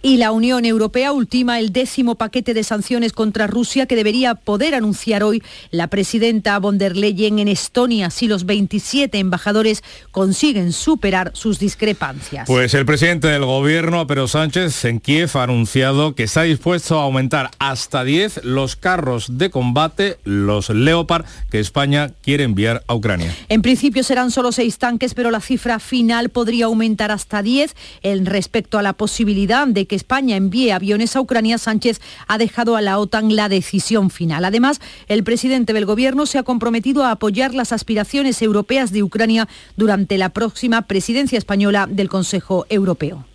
[0.00, 4.76] Y la Unión Europea ultima el décimo paquete de sanciones contra Rusia que debería poder
[4.76, 9.82] anunciar hoy la presidenta von der Leyen en Estonia si los 27 embajadores
[10.12, 12.46] consiguen superar sus discrepancias.
[12.46, 17.02] Pues el presidente del gobierno, Pedro Sánchez, en Kiev ha anunciado que está dispuesto a
[17.02, 23.34] aumentar hasta 10 los carros de combate, los Leopard, que España quiere enviar a Ucrania.
[23.48, 28.26] En principio serán solo seis tanques, pero la cifra final podría aumentar hasta 10 en
[28.26, 32.80] respecto a la posibilidad de que España envíe aviones a Ucrania, Sánchez ha dejado a
[32.80, 34.44] la OTAN la decisión final.
[34.44, 39.48] Además, el presidente del Gobierno se ha comprometido a apoyar las aspiraciones europeas de Ucrania
[39.76, 43.27] durante la próxima presidencia española del Consejo Europeo.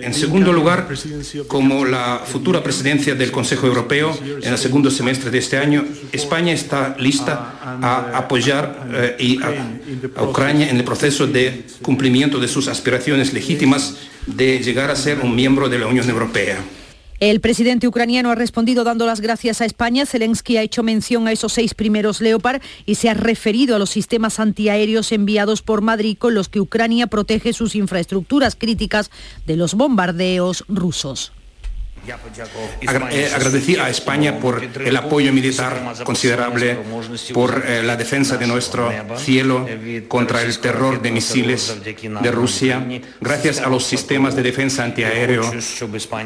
[0.00, 0.88] En segundo lugar,
[1.46, 6.52] como la futura presidencia del Consejo Europeo en el segundo semestre de este año, España
[6.52, 8.86] está lista a apoyar
[9.18, 9.38] eh,
[10.14, 15.20] a Ucrania en el proceso de cumplimiento de sus aspiraciones legítimas de llegar a ser
[15.20, 16.58] un miembro de la Unión Europea.
[17.18, 20.04] El presidente ucraniano ha respondido dando las gracias a España.
[20.04, 23.88] Zelensky ha hecho mención a esos seis primeros Leopard y se ha referido a los
[23.88, 29.10] sistemas antiaéreos enviados por Madrid con los que Ucrania protege sus infraestructuras críticas
[29.46, 31.32] de los bombardeos rusos.
[33.10, 36.78] Eh, agradecí a España por el apoyo militar considerable,
[37.32, 39.66] por eh, la defensa de nuestro cielo
[40.08, 42.84] contra el terror de misiles de Rusia,
[43.20, 45.42] gracias a los sistemas de defensa antiaéreo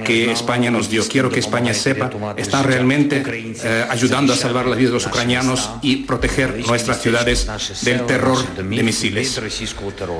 [0.04, 1.02] que España nos dio.
[1.08, 5.70] Quiero que España sepa, están realmente eh, ayudando a salvar la vida de los ucranianos
[5.82, 7.48] y proteger nuestras ciudades
[7.82, 9.40] del terror de misiles.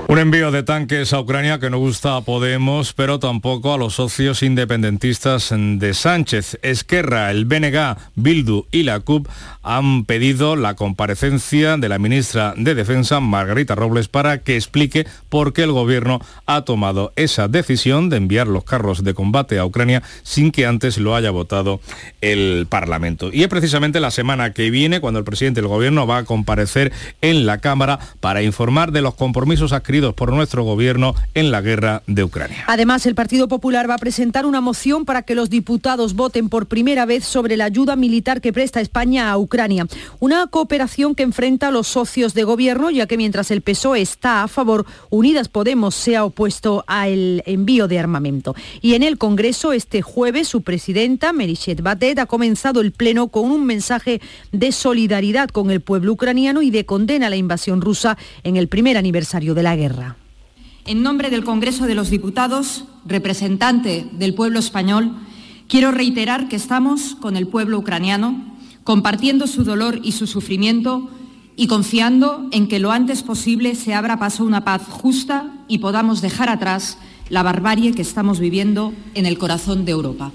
[0.09, 3.95] Un envío de tanques a Ucrania que no gusta a Podemos, pero tampoco a los
[3.95, 6.59] socios independentistas de Sánchez.
[6.63, 9.27] Esquerra, el BNG, Bildu y la CUP
[9.63, 15.53] han pedido la comparecencia de la ministra de Defensa, Margarita Robles, para que explique por
[15.53, 20.03] qué el gobierno ha tomado esa decisión de enviar los carros de combate a Ucrania
[20.23, 21.81] sin que antes lo haya votado
[22.21, 23.31] el Parlamento.
[23.33, 26.93] Y es precisamente la semana que viene cuando el presidente del gobierno va a comparecer
[27.21, 32.03] en la Cámara para informar de los compromisos adquiridos por nuestro gobierno en la guerra
[32.07, 32.65] de Ucrania.
[32.69, 36.67] Además, el Partido Popular va a presentar una moción para que los diputados voten por
[36.67, 39.87] primera vez sobre la ayuda militar que presta España a Ucrania.
[40.19, 44.43] Una cooperación que enfrenta a los socios de gobierno, ya que mientras el PSOE está
[44.43, 48.55] a favor, Unidas Podemos se ha opuesto al envío de armamento.
[48.83, 53.51] Y en el Congreso, este jueves, su presidenta, Merishet Batet, ha comenzado el pleno con
[53.51, 54.21] un mensaje
[54.53, 58.69] de solidaridad con el pueblo ucraniano y de condena a la invasión rusa en el
[58.69, 60.17] primer aniversario de la guerra.
[60.85, 65.15] En nombre del Congreso de los Diputados, representante del pueblo español,
[65.71, 68.35] Quiero reiterar que estamos con el pueblo ucraniano,
[68.83, 71.09] compartiendo su dolor y su sufrimiento
[71.55, 76.23] y confiando en que lo antes posible se abra paso una paz justa y podamos
[76.23, 80.33] dejar atrás la barbarie que estamos viviendo en el corazón de Europa.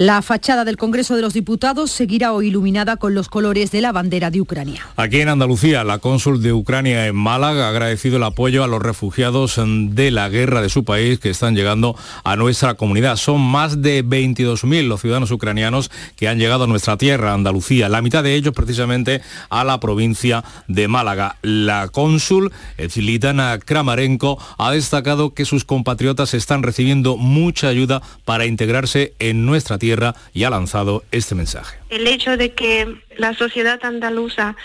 [0.00, 3.92] La fachada del Congreso de los Diputados seguirá hoy iluminada con los colores de la
[3.92, 4.86] bandera de Ucrania.
[4.96, 8.80] Aquí en Andalucía, la cónsul de Ucrania en Málaga ha agradecido el apoyo a los
[8.80, 13.16] refugiados de la guerra de su país que están llegando a nuestra comunidad.
[13.16, 18.00] Son más de 22.000 los ciudadanos ucranianos que han llegado a nuestra tierra, Andalucía, la
[18.00, 21.36] mitad de ellos precisamente a la provincia de Málaga.
[21.42, 22.52] La cónsul,
[22.88, 29.76] Zilitana Kramarenko, ha destacado que sus compatriotas están recibiendo mucha ayuda para integrarse en nuestra
[29.76, 29.89] tierra
[30.32, 31.78] y ha lanzado este mensaje.
[31.88, 34.56] El hecho de que la sociedad andaluza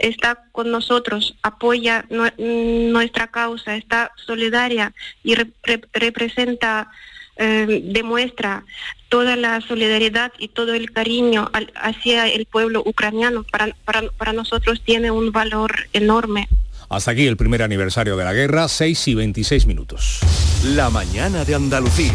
[0.00, 5.34] está con nosotros, apoya nuestra causa, está solidaria y
[5.92, 6.90] representa,
[7.36, 8.64] eh, demuestra
[9.08, 15.10] toda la solidaridad y todo el cariño hacia el pueblo ucraniano, para, para nosotros tiene
[15.10, 16.48] un valor enorme.
[16.90, 20.20] Hasta aquí el primer aniversario de la guerra, 6 y 26 minutos.
[20.74, 22.14] La mañana de Andalucía.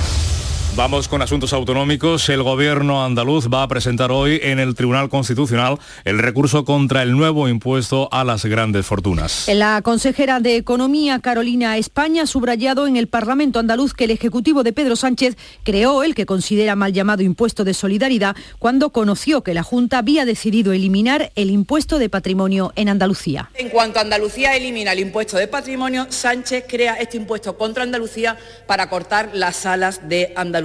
[0.76, 2.28] Vamos con asuntos autonómicos.
[2.28, 7.14] El gobierno andaluz va a presentar hoy en el Tribunal Constitucional el recurso contra el
[7.14, 9.48] nuevo impuesto a las grandes fortunas.
[9.48, 14.64] La consejera de Economía, Carolina España, ha subrayado en el Parlamento andaluz que el Ejecutivo
[14.64, 19.54] de Pedro Sánchez creó el que considera mal llamado impuesto de solidaridad cuando conoció que
[19.54, 23.50] la Junta había decidido eliminar el impuesto de patrimonio en Andalucía.
[23.54, 28.90] En cuanto Andalucía elimina el impuesto de patrimonio, Sánchez crea este impuesto contra Andalucía para
[28.90, 30.65] cortar las alas de Andalucía.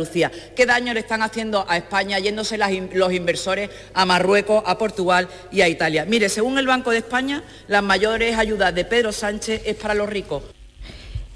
[0.54, 5.60] ¿Qué daño le están haciendo a España yéndose los inversores a Marruecos, a Portugal y
[5.60, 6.04] a Italia?
[6.04, 10.08] Mire, según el Banco de España, las mayores ayudas de Pedro Sánchez es para los
[10.08, 10.42] ricos.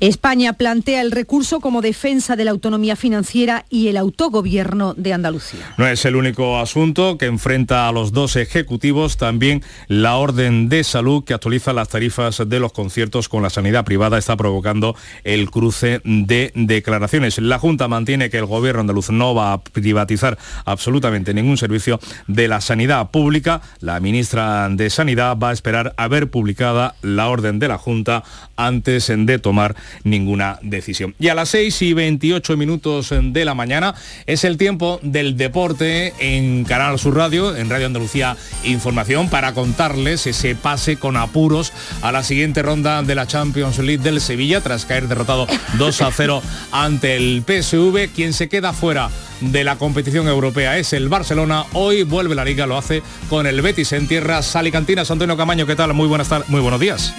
[0.00, 5.74] España plantea el recurso como defensa de la autonomía financiera y el autogobierno de Andalucía.
[5.78, 10.82] No es el único asunto que enfrenta a los dos ejecutivos, también la orden de
[10.82, 15.50] salud que actualiza las tarifas de los conciertos con la sanidad privada está provocando el
[15.50, 17.38] cruce de declaraciones.
[17.38, 22.48] La Junta mantiene que el gobierno andaluz no va a privatizar absolutamente ningún servicio de
[22.48, 23.62] la sanidad pública.
[23.80, 28.24] La ministra de Sanidad va a esperar a ver publicada la orden de la Junta
[28.56, 31.14] antes de tomar ninguna decisión.
[31.18, 33.94] Y a las 6 y 28 minutos de la mañana
[34.26, 40.26] es el tiempo del deporte en Canal Sur Radio, en Radio Andalucía Información, para contarles
[40.26, 44.86] ese pase con apuros a la siguiente ronda de la Champions League del Sevilla, tras
[44.86, 45.46] caer derrotado
[45.78, 46.42] 2 a 0
[46.72, 48.08] ante el PSV.
[48.14, 51.64] Quien se queda fuera de la competición europea es el Barcelona.
[51.72, 55.10] Hoy vuelve la liga, lo hace con el Betis en tierras alicantinas.
[55.10, 55.94] Antonio Camaño, ¿qué tal?
[55.94, 57.14] Muy buenas tardes, muy buenos días.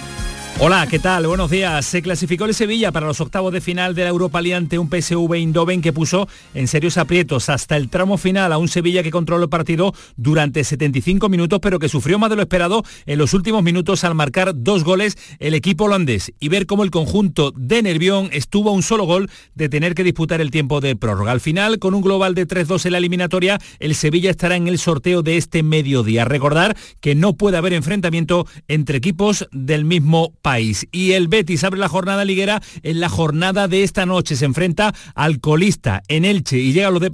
[0.58, 1.26] Hola, ¿qué tal?
[1.26, 1.84] Buenos días.
[1.84, 4.88] Se clasificó el Sevilla para los octavos de final de la Europa League ante un
[4.88, 9.10] PSV Eindhoven que puso en serios aprietos hasta el tramo final a un Sevilla que
[9.10, 13.34] controló el partido durante 75 minutos, pero que sufrió más de lo esperado en los
[13.34, 17.82] últimos minutos al marcar dos goles el equipo holandés y ver cómo el conjunto de
[17.82, 21.32] Nervión estuvo a un solo gol de tener que disputar el tiempo de prórroga.
[21.32, 24.78] Al final, con un global de 3-2 en la eliminatoria, el Sevilla estará en el
[24.78, 26.24] sorteo de este mediodía.
[26.24, 30.86] Recordar que no puede haber enfrentamiento entre equipos del mismo país.
[30.92, 34.36] Y el Betis abre la jornada liguera en la jornada de esta noche.
[34.36, 37.10] Se enfrenta al colista en Elche y llega a los de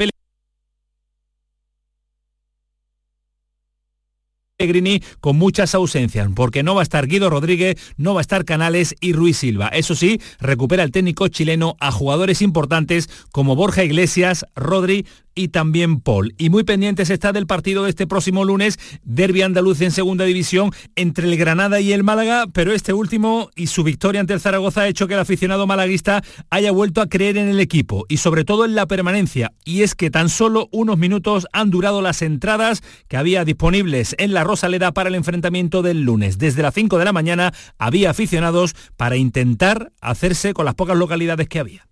[4.59, 8.45] Pellegrini con muchas ausencias, porque no va a estar Guido Rodríguez, no va a estar
[8.45, 9.69] Canales y Ruiz Silva.
[9.69, 16.01] Eso sí, recupera el técnico chileno a jugadores importantes como Borja Iglesias, Rodri, y también
[16.01, 16.35] Paul.
[16.39, 20.71] Y muy pendientes está del partido de este próximo lunes, Derby Andaluz en segunda división
[20.97, 24.83] entre el Granada y el Málaga, pero este último y su victoria ante el Zaragoza
[24.83, 28.45] ha hecho que el aficionado malaguista haya vuelto a creer en el equipo y sobre
[28.45, 29.53] todo en la permanencia.
[29.65, 34.35] Y es que tan solo unos minutos han durado las entradas que había disponibles en
[34.35, 36.39] la Rosaleda para el enfrentamiento del lunes.
[36.39, 41.49] Desde las 5 de la mañana había aficionados para intentar hacerse con las pocas localidades
[41.49, 41.92] que había.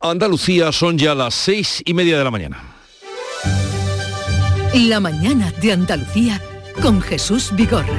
[0.00, 2.62] Andalucía son ya las seis y media de la mañana.
[4.72, 6.40] La mañana de Andalucía
[6.80, 7.98] con Jesús Vigorra.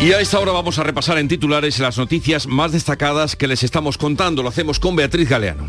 [0.00, 3.62] Y a esta hora vamos a repasar en titulares las noticias más destacadas que les
[3.62, 4.42] estamos contando.
[4.42, 5.68] Lo hacemos con Beatriz Galeano.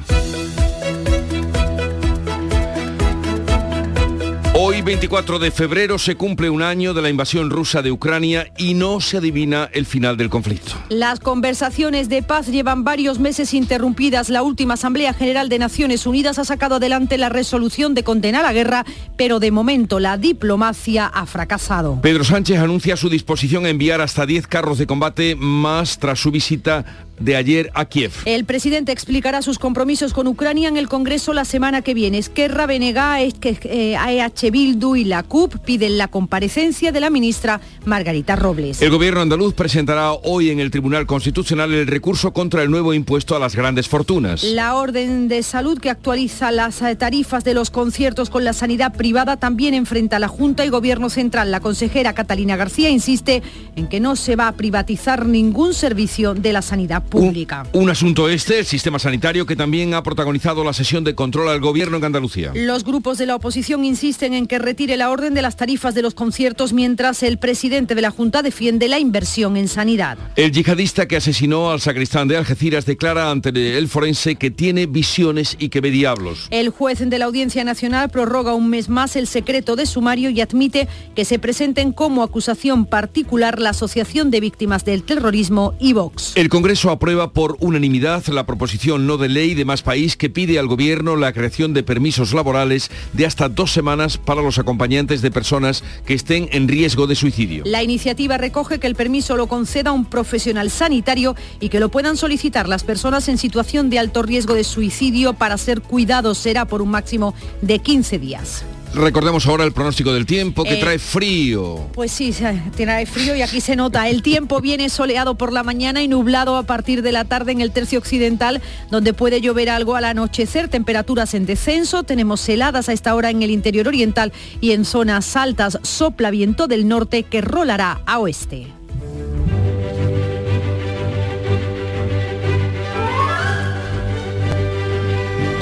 [4.63, 8.75] Hoy, 24 de febrero, se cumple un año de la invasión rusa de Ucrania y
[8.75, 10.73] no se adivina el final del conflicto.
[10.89, 14.29] Las conversaciones de paz llevan varios meses interrumpidas.
[14.29, 18.53] La última Asamblea General de Naciones Unidas ha sacado adelante la resolución de condenar la
[18.53, 18.85] guerra,
[19.17, 21.99] pero de momento la diplomacia ha fracasado.
[21.99, 26.29] Pedro Sánchez anuncia su disposición a enviar hasta 10 carros de combate más tras su
[26.29, 28.11] visita de ayer a Kiev.
[28.25, 32.17] El presidente explicará sus compromisos con Ucrania en el Congreso la semana que viene.
[32.17, 37.09] Esquerra, Benega, es que eh, AEH Bildu y la CUP piden la comparecencia de la
[37.09, 38.81] ministra Margarita Robles.
[38.81, 43.35] El gobierno andaluz presentará hoy en el Tribunal Constitucional el recurso contra el nuevo impuesto
[43.35, 44.43] a las grandes fortunas.
[44.43, 48.93] La orden de salud que actualiza las eh, tarifas de los conciertos con la sanidad
[48.93, 51.51] privada también enfrenta a la Junta y Gobierno Central.
[51.51, 53.43] La consejera Catalina García insiste
[53.75, 57.67] en que no se va a privatizar ningún servicio de la sanidad pública.
[57.73, 61.49] Un, un asunto este, el sistema sanitario, que también ha protagonizado la sesión de control
[61.49, 62.51] al gobierno en Andalucía.
[62.55, 66.01] Los grupos de la oposición insisten en que retire la orden de las tarifas de
[66.01, 70.17] los conciertos mientras el presidente de la Junta defiende la inversión en sanidad.
[70.35, 75.57] El yihadista que asesinó al sacristán de Algeciras declara ante el forense que tiene visiones
[75.59, 76.47] y que ve diablos.
[76.51, 80.39] El juez de la Audiencia Nacional prorroga un mes más el secreto de sumario y
[80.41, 86.33] admite que se presenten como acusación particular la Asociación de Víctimas del Terrorismo y Vox.
[86.35, 90.59] El Congreso aprueba por unanimidad la proposición no de ley de más país que pide
[90.59, 95.31] al gobierno la creación de permisos laborales de hasta dos semanas para los acompañantes de
[95.31, 97.63] personas que estén en riesgo de suicidio.
[97.65, 102.17] La iniciativa recoge que el permiso lo conceda un profesional sanitario y que lo puedan
[102.17, 106.81] solicitar las personas en situación de alto riesgo de suicidio para ser cuidados será por
[106.81, 108.65] un máximo de 15 días.
[108.93, 111.87] Recordemos ahora el pronóstico del tiempo que Eh, trae frío.
[111.93, 112.35] Pues sí,
[112.75, 114.09] tiene frío y aquí se nota.
[114.09, 117.61] El tiempo viene soleado por la mañana y nublado a partir de la tarde en
[117.61, 120.67] el tercio occidental, donde puede llover algo al anochecer.
[120.67, 122.03] Temperaturas en descenso.
[122.03, 126.67] Tenemos heladas a esta hora en el interior oriental y en zonas altas sopla viento
[126.67, 128.67] del norte que rolará a oeste.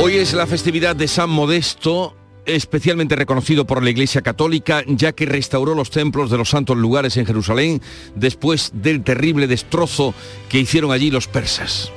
[0.01, 2.15] Hoy es la festividad de San Modesto,
[2.55, 7.17] especialmente reconocido por la Iglesia Católica, ya que restauró los templos de los santos lugares
[7.17, 7.81] en Jerusalén
[8.15, 10.13] después del terrible destrozo
[10.49, 11.91] que hicieron allí los persas.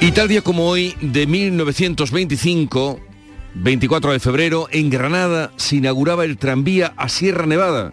[0.00, 3.00] Y tal día como hoy, de 1925,
[3.54, 7.92] 24 de febrero, en Granada se inauguraba el tranvía a Sierra Nevada,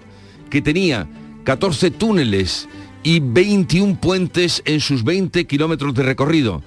[0.49, 1.08] que tenía
[1.45, 2.67] 14 túneles
[3.04, 6.62] y 21 puentes en sus 20 kilómetros de recorrido.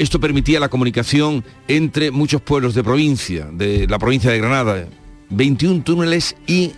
[0.00, 4.86] Esto permitía la comunicación entre muchos pueblos de provincia, de la provincia de Granada,
[5.28, 6.72] 21 túneles y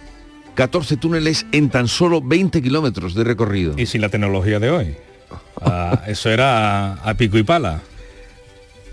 [0.57, 3.75] 14 túneles en tan solo 20 kilómetros de recorrido.
[3.79, 4.97] Y sin la tecnología de hoy.
[5.61, 7.81] Ah, eso era a pico y pala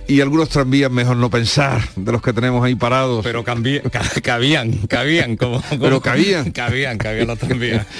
[0.09, 3.23] y algunos tranvías mejor no pensar de los que tenemos ahí parados.
[3.23, 3.43] Pero
[4.23, 6.51] cabían, cabían, como, Pero cabían.
[6.59, 7.85] Cabían, cabían los tranvías.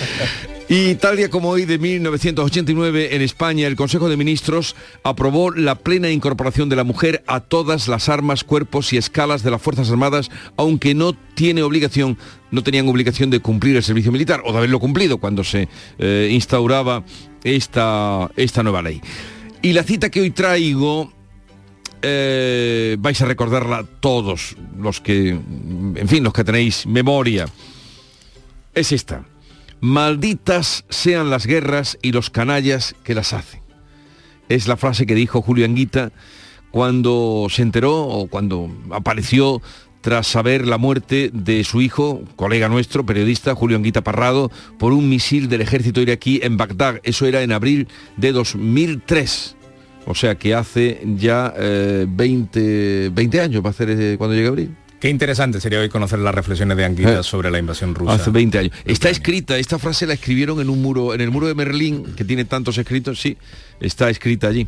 [0.72, 5.74] Y tal día como hoy de 1989 en España el Consejo de Ministros aprobó la
[5.74, 9.90] plena incorporación de la mujer a todas las armas, cuerpos y escalas de las Fuerzas
[9.90, 12.20] Armadas, aunque no tiene obligación,
[12.52, 15.68] no tenían obligación de cumplir el servicio militar o de haberlo cumplido cuando se
[15.98, 17.04] eh, instauraba
[17.44, 19.02] esta, esta nueva ley.
[19.64, 21.12] Y la cita que hoy traigo
[22.02, 27.46] eh, vais a recordarla todos los que, en fin, los que tenéis memoria.
[28.74, 29.26] Es esta.
[29.82, 33.62] Malditas sean las guerras y los canallas que las hacen.
[34.50, 36.12] Es la frase que dijo Julio Anguita
[36.72, 39.62] cuando se enteró o cuando apareció
[40.02, 45.10] tras saber la muerte de su hijo, colega nuestro, periodista Julio Anguita Parrado, por un
[45.10, 47.00] misil del ejército iraquí en Bagdad.
[47.04, 49.56] Eso era en abril de 2003.
[50.10, 54.48] O sea que hace ya 20, eh, 20 años va a ser eh, cuando llegue
[54.48, 54.76] abril.
[55.00, 58.16] Qué interesante sería hoy conocer las reflexiones de Anguita eh, sobre la invasión rusa.
[58.16, 58.74] Hace 20 años.
[58.86, 62.26] Está escrita, esta frase la escribieron en un muro, en el muro de Merlín, que
[62.26, 63.38] tiene tantos escritos, sí,
[63.80, 64.68] está escrita allí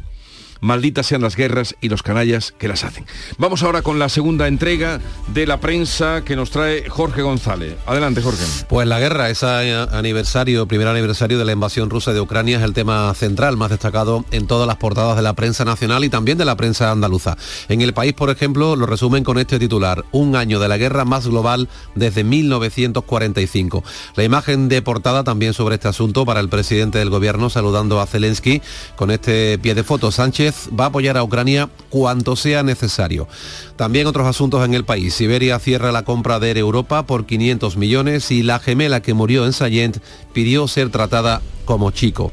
[0.61, 3.05] malditas sean las guerras y los canallas que las hacen.
[3.37, 5.01] Vamos ahora con la segunda entrega
[5.33, 7.75] de la prensa que nos trae Jorge González.
[7.85, 8.43] Adelante, Jorge.
[8.69, 9.45] Pues la guerra, ese
[9.91, 14.23] aniversario, primer aniversario de la invasión rusa de Ucrania es el tema central, más destacado
[14.31, 17.37] en todas las portadas de la prensa nacional y también de la prensa andaluza.
[17.67, 21.05] En el país, por ejemplo, lo resumen con este titular, un año de la guerra
[21.05, 23.83] más global desde 1945.
[24.15, 28.05] La imagen de portada también sobre este asunto para el presidente del gobierno saludando a
[28.05, 28.61] Zelensky
[28.95, 30.11] con este pie de foto.
[30.11, 33.27] Sánchez va a apoyar a Ucrania cuanto sea necesario.
[33.75, 35.13] También otros asuntos en el país.
[35.13, 39.53] Siberia cierra la compra de Europa por 500 millones y la gemela que murió en
[39.53, 39.97] Sayent
[40.33, 42.31] pidió ser tratada como chico.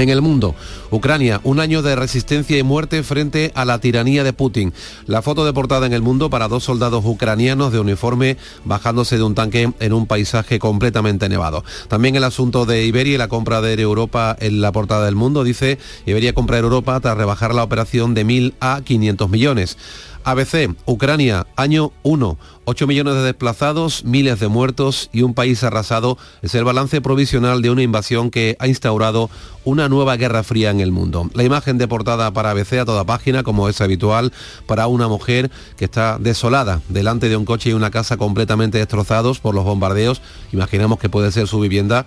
[0.00, 0.54] En el mundo,
[0.90, 4.72] Ucrania, un año de resistencia y muerte frente a la tiranía de Putin.
[5.04, 9.24] La foto de portada en el mundo para dos soldados ucranianos de uniforme bajándose de
[9.24, 11.64] un tanque en un paisaje completamente nevado.
[11.88, 15.44] También el asunto de Iberia y la compra de Europa en la portada del mundo
[15.44, 19.76] dice Iberia compra Europa tras rebajar la operación de 1.000 a 500 millones.
[20.24, 26.18] ABC, Ucrania, año 1, 8 millones de desplazados, miles de muertos y un país arrasado
[26.42, 29.30] es el balance provisional de una invasión que ha instaurado
[29.64, 31.30] una nueva guerra fría en el mundo.
[31.34, 34.32] La imagen de portada para ABC a toda página, como es habitual,
[34.66, 39.40] para una mujer que está desolada delante de un coche y una casa completamente destrozados
[39.40, 40.22] por los bombardeos.
[40.52, 42.06] Imaginamos que puede ser su vivienda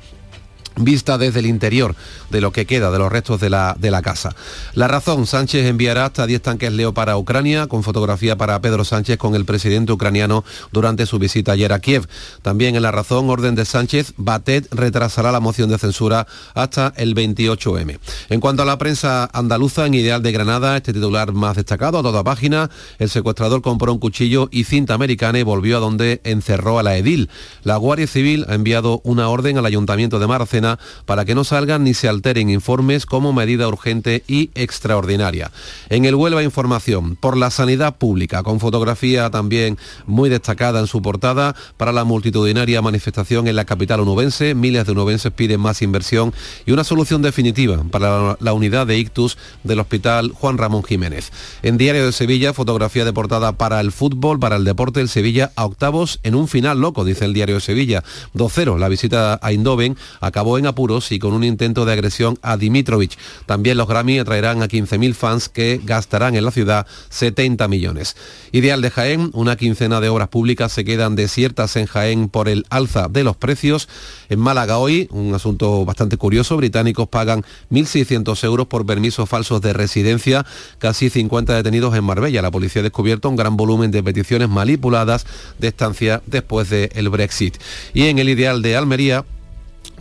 [0.75, 1.95] vista desde el interior
[2.29, 4.35] de lo que queda de los restos de la, de la casa.
[4.73, 9.17] La razón, Sánchez enviará hasta 10 tanques Leo para Ucrania, con fotografía para Pedro Sánchez
[9.17, 12.07] con el presidente ucraniano durante su visita ayer a Kiev.
[12.41, 17.15] También en la razón, orden de Sánchez, Batet retrasará la moción de censura hasta el
[17.15, 17.99] 28M.
[18.29, 22.03] En cuanto a la prensa andaluza, en Ideal de Granada, este titular más destacado a
[22.03, 22.69] toda página,
[22.99, 26.97] el secuestrador compró un cuchillo y cinta americana y volvió a donde encerró a la
[26.97, 27.29] edil.
[27.63, 30.62] La Guardia Civil ha enviado una orden al Ayuntamiento de Marcena
[31.05, 35.51] para que no salgan ni se alteren informes como medida urgente y extraordinaria.
[35.89, 41.01] En el Huelva Información, por la sanidad pública, con fotografía también muy destacada en su
[41.01, 46.33] portada para la multitudinaria manifestación en la capital onubense, miles de onubenses piden más inversión
[46.65, 51.31] y una solución definitiva para la unidad de ictus del Hospital Juan Ramón Jiménez.
[51.61, 55.51] En Diario de Sevilla, fotografía de portada para el fútbol, para el deporte, el Sevilla
[55.55, 58.03] a octavos en un final loco, dice el Diario de Sevilla.
[58.35, 62.57] 2-0, la visita a Eindhoven acabó en apuros y con un intento de agresión a
[62.57, 63.17] Dimitrovich.
[63.45, 68.15] También los Grammy atraerán a 15.000 fans que gastarán en la ciudad 70 millones.
[68.51, 72.65] Ideal de Jaén, una quincena de obras públicas se quedan desiertas en Jaén por el
[72.69, 73.89] alza de los precios.
[74.29, 79.73] En Málaga hoy, un asunto bastante curioso, británicos pagan 1.600 euros por permisos falsos de
[79.73, 80.45] residencia,
[80.79, 82.41] casi 50 detenidos en Marbella.
[82.41, 85.25] La policía ha descubierto un gran volumen de peticiones manipuladas
[85.59, 87.57] de estancia después del Brexit.
[87.93, 89.25] Y en el ideal de Almería,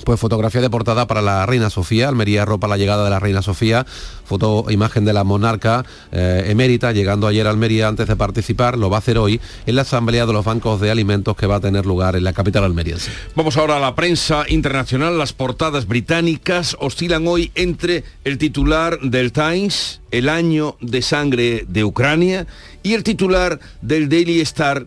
[0.04, 3.42] pues fotografía de portada para la Reina Sofía, Almería ropa la llegada de la Reina
[3.42, 3.86] Sofía,
[4.24, 8.90] foto imagen de la monarca eh, emérita llegando ayer a Almería antes de participar, lo
[8.90, 11.60] va a hacer hoy en la asamblea de los bancos de alimentos que va a
[11.60, 13.12] tener lugar en la capital almeriense.
[13.34, 19.32] Vamos ahora a la prensa internacional, las portadas británicas oscilan hoy entre el titular del
[19.32, 22.46] Times, el año de sangre de Ucrania,
[22.82, 24.86] y el titular del Daily Star,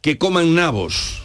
[0.00, 1.23] que coman nabos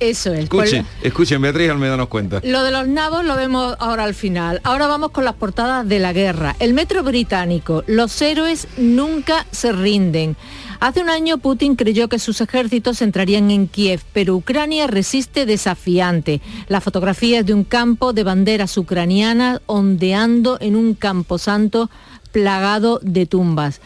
[0.00, 0.40] Eso es.
[0.40, 2.40] Escuchen, escuchen, Beatriz Almeida nos cuenta.
[2.42, 4.60] Lo de los nabos lo vemos ahora al final.
[4.64, 6.56] Ahora vamos con las portadas de la guerra.
[6.58, 10.36] El metro británico, los héroes nunca se rinden.
[10.80, 16.40] Hace un año Putin creyó que sus ejércitos entrarían en Kiev, pero Ucrania resiste desafiante.
[16.68, 21.90] La fotografía es de un campo de banderas ucranianas ondeando en un camposanto
[22.32, 23.82] plagado de tumbas.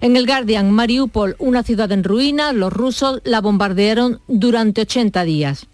[0.00, 5.66] En el Guardian, Mariupol, una ciudad en ruinas, los rusos la bombardearon durante 80 días.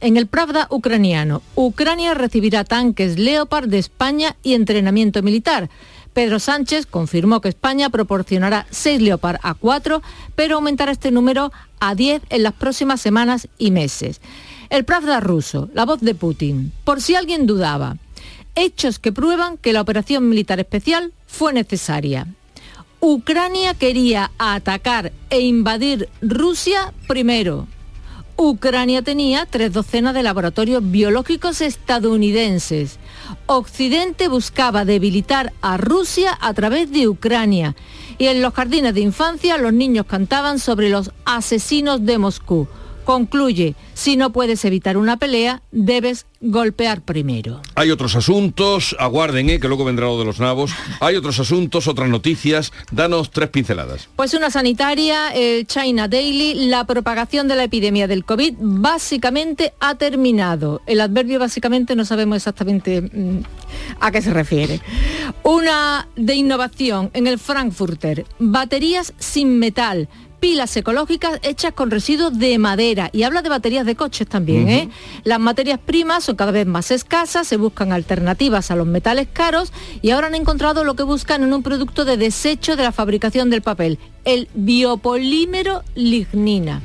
[0.00, 5.70] En el Pravda ucraniano, Ucrania recibirá tanques Leopard de España y entrenamiento militar.
[6.12, 10.02] Pedro Sánchez confirmó que España proporcionará 6 Leopard a 4,
[10.34, 14.20] pero aumentará este número a 10 en las próximas semanas y meses.
[14.70, 16.72] El Pravda ruso, la voz de Putin.
[16.84, 17.96] Por si alguien dudaba,
[18.54, 22.26] hechos que prueban que la operación militar especial fue necesaria.
[23.04, 27.66] Ucrania quería atacar e invadir Rusia primero.
[28.36, 33.00] Ucrania tenía tres docenas de laboratorios biológicos estadounidenses.
[33.46, 37.74] Occidente buscaba debilitar a Rusia a través de Ucrania.
[38.18, 42.68] Y en los jardines de infancia los niños cantaban sobre los asesinos de Moscú.
[43.04, 47.60] Concluye, si no puedes evitar una pelea, debes golpear primero.
[47.74, 50.72] Hay otros asuntos, aguarden, eh, que luego vendrá lo de los nabos.
[51.00, 52.72] Hay otros asuntos, otras noticias.
[52.90, 54.08] Danos tres pinceladas.
[54.16, 59.96] Pues una sanitaria, el China Daily, la propagación de la epidemia del COVID básicamente ha
[59.96, 60.82] terminado.
[60.86, 63.42] El adverbio básicamente no sabemos exactamente mm,
[64.00, 64.80] a qué se refiere.
[65.42, 70.08] Una de innovación en el Frankfurter, baterías sin metal
[70.42, 74.68] pilas ecológicas hechas con residuos de madera y habla de baterías de coches también.
[74.68, 74.88] ¿eh?
[75.22, 79.72] Las materias primas son cada vez más escasas, se buscan alternativas a los metales caros
[80.02, 83.50] y ahora han encontrado lo que buscan en un producto de desecho de la fabricación
[83.50, 86.82] del papel, el biopolímero lignina.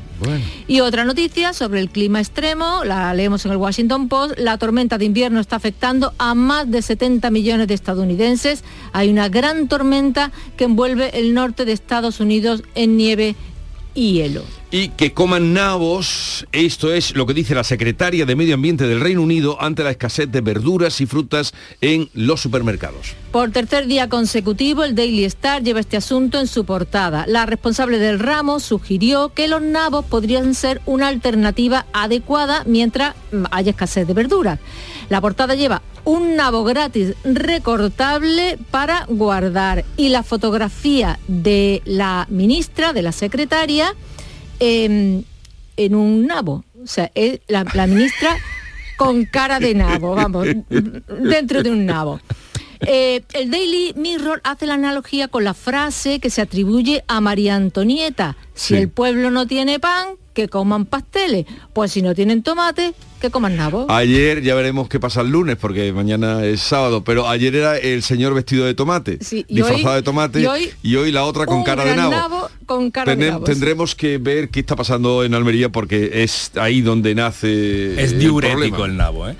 [0.68, 4.97] Y otra noticia sobre el clima extremo, la leemos en el Washington Post, la tormenta
[4.97, 8.63] de invierno está afectando a más de 70 millones de estadounidenses.
[8.93, 13.36] Hay una gran tormenta que envuelve el norte de Estados Unidos en nieve
[13.97, 16.45] y hielo y que coman nabos.
[16.51, 19.91] Esto es lo que dice la secretaria de Medio Ambiente del Reino Unido ante la
[19.91, 23.15] escasez de verduras y frutas en los supermercados.
[23.31, 27.25] Por tercer día consecutivo, el Daily Star lleva este asunto en su portada.
[27.27, 33.15] La responsable del ramo sugirió que los nabos podrían ser una alternativa adecuada mientras
[33.51, 34.59] haya escasez de verduras.
[35.09, 42.93] La portada lleva un nabo gratis recortable para guardar y la fotografía de la ministra,
[42.93, 43.93] de la secretaria,
[44.59, 45.25] en
[45.77, 46.63] un nabo.
[46.83, 48.37] O sea, es la, ministra
[48.97, 52.21] con cara de nabo, vamos, dentro de un nabo.
[52.82, 57.55] Eh, el Daily Mirror hace la analogía con la frase que se atribuye a María
[57.55, 58.36] Antonieta.
[58.53, 61.47] Si el pueblo no tiene pan, que coman pasteles.
[61.73, 63.88] Pues si no tienen tomate, que coman nabo.
[63.89, 68.03] Ayer ya veremos qué pasa el lunes, porque mañana es sábado, pero ayer era el
[68.03, 70.47] señor vestido de tomate, disfrazado de tomate,
[70.84, 72.49] y hoy, la otra con cara de nabo.
[72.67, 76.82] con cara de nabo, tendremos que ver qué está pasando en Almería, porque es ahí
[76.82, 79.36] donde nace Es diurético el, el nabo, ¿eh?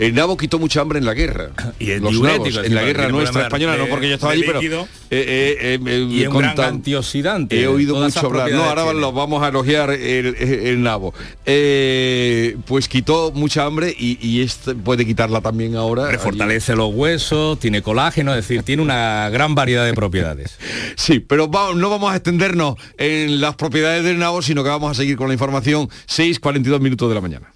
[0.00, 1.50] El nabo quitó mucha hambre en la guerra.
[1.78, 4.60] Y el nabos, en la guerra nuestra española, no porque yo estaba allí, pero...
[4.62, 7.60] Eh, eh, eh, y un gran antioxidante.
[7.60, 8.50] He oído mucho hablar.
[8.50, 11.12] No, ahora lo vamos a elogiar el, nabo.
[11.44, 16.10] pues quitó mucha hambre y, este puede quitarla también ahora.
[16.10, 20.58] Refortalece los huesos, tiene colágeno, es decir, tiene una gran variedad de propiedades.
[20.96, 24.94] sí, pero no vamos a extendernos en las propiedades del nabo, sino que vamos a
[24.94, 27.52] seguir con la información 6.42 minutos de la mañana.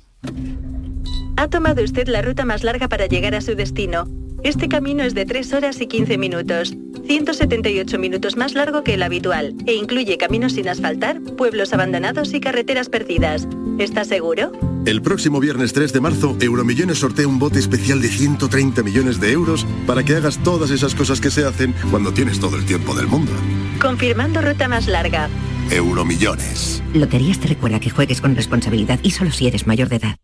[1.36, 4.06] Ha tomado usted la ruta más larga para llegar a su destino.
[4.44, 6.76] Este camino es de 3 horas y 15 minutos,
[7.06, 12.40] 178 minutos más largo que el habitual, e incluye caminos sin asfaltar, pueblos abandonados y
[12.40, 13.48] carreteras perdidas.
[13.78, 14.52] ¿Está seguro?
[14.84, 19.32] El próximo viernes 3 de marzo, Euromillones sortea un bote especial de 130 millones de
[19.32, 22.94] euros para que hagas todas esas cosas que se hacen cuando tienes todo el tiempo
[22.94, 23.32] del mundo.
[23.80, 25.30] Confirmando ruta más larga.
[25.70, 26.82] Euromillones.
[26.92, 30.16] Loterías te recuerda que juegues con responsabilidad y solo si eres mayor de edad.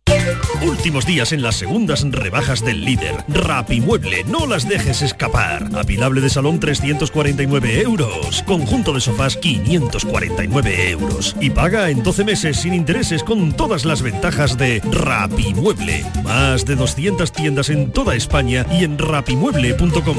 [0.63, 3.25] Últimos días en las segundas rebajas del líder.
[3.29, 5.69] Rapimueble, no las dejes escapar.
[5.75, 8.43] Apilable de salón 349 euros.
[8.43, 11.37] Conjunto de sofás 549 euros.
[11.41, 16.05] Y paga en 12 meses sin intereses con todas las ventajas de Rapimueble.
[16.23, 20.17] Más de 200 tiendas en toda España y en rapimueble.com.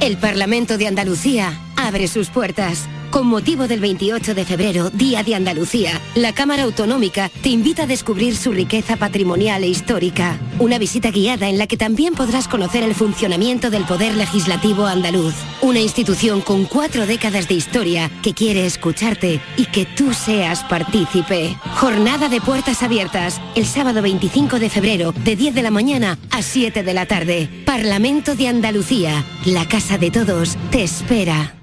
[0.00, 5.36] El Parlamento de Andalucía abre sus puertas Con motivo del 28 de febrero, Día de
[5.36, 10.36] Andalucía, la Cámara Autonómica te invita a descubrir su riqueza patrimonial e histórica.
[10.58, 15.32] Una visita guiada en la que también podrás conocer el funcionamiento del Poder Legislativo andaluz.
[15.62, 21.56] Una institución con cuatro décadas de historia que quiere escucharte y que tú seas partícipe.
[21.76, 26.42] Jornada de puertas abiertas, el sábado 25 de febrero, de 10 de la mañana a
[26.42, 27.48] 7 de la tarde.
[27.64, 31.54] Parlamento de Andalucía, la casa de todos, te espera.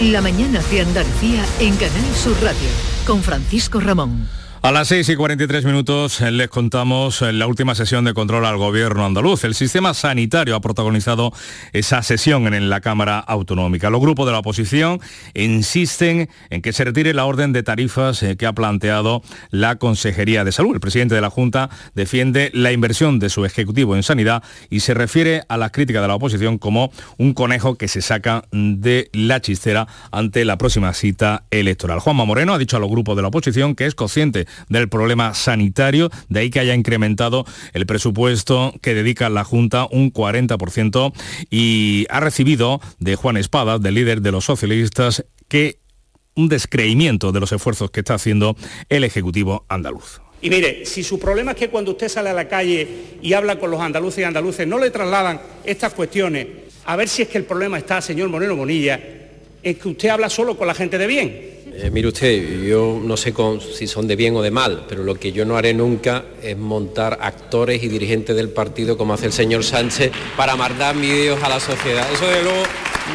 [0.00, 2.70] La mañana de Andalucía en Canal Sur Radio
[3.06, 4.39] con Francisco Ramón.
[4.62, 8.44] A las 6 y 43 minutos eh, les contamos eh, la última sesión de control
[8.44, 9.44] al gobierno andaluz.
[9.44, 11.32] El sistema sanitario ha protagonizado
[11.72, 13.88] esa sesión en la Cámara Autonómica.
[13.88, 15.00] Los grupos de la oposición
[15.32, 20.44] insisten en que se retire la orden de tarifas eh, que ha planteado la Consejería
[20.44, 20.74] de Salud.
[20.74, 24.92] El presidente de la Junta defiende la inversión de su Ejecutivo en sanidad y se
[24.92, 29.40] refiere a la crítica de la oposición como un conejo que se saca de la
[29.40, 32.00] chistera ante la próxima cita electoral.
[32.00, 35.34] Juanma Moreno ha dicho a los grupos de la oposición que es consciente del problema
[35.34, 41.12] sanitario, de ahí que haya incrementado el presupuesto que dedica la Junta un 40%
[41.50, 45.78] y ha recibido de Juan Espada, del líder de los socialistas, que
[46.34, 48.56] un descreimiento de los esfuerzos que está haciendo
[48.88, 50.20] el Ejecutivo andaluz.
[50.42, 52.88] Y mire, si su problema es que cuando usted sale a la calle
[53.20, 56.46] y habla con los andaluces y andaluces no le trasladan estas cuestiones,
[56.86, 58.98] a ver si es que el problema está, señor Moreno Bonilla,
[59.62, 61.59] en que usted habla solo con la gente de bien.
[61.82, 63.32] Eh, mire usted, yo no sé
[63.74, 66.54] si son de bien o de mal, pero lo que yo no haré nunca es
[66.58, 71.48] montar actores y dirigentes del partido como hace el señor Sánchez para mandar vídeos a
[71.48, 72.06] la sociedad.
[72.12, 72.62] Eso de luego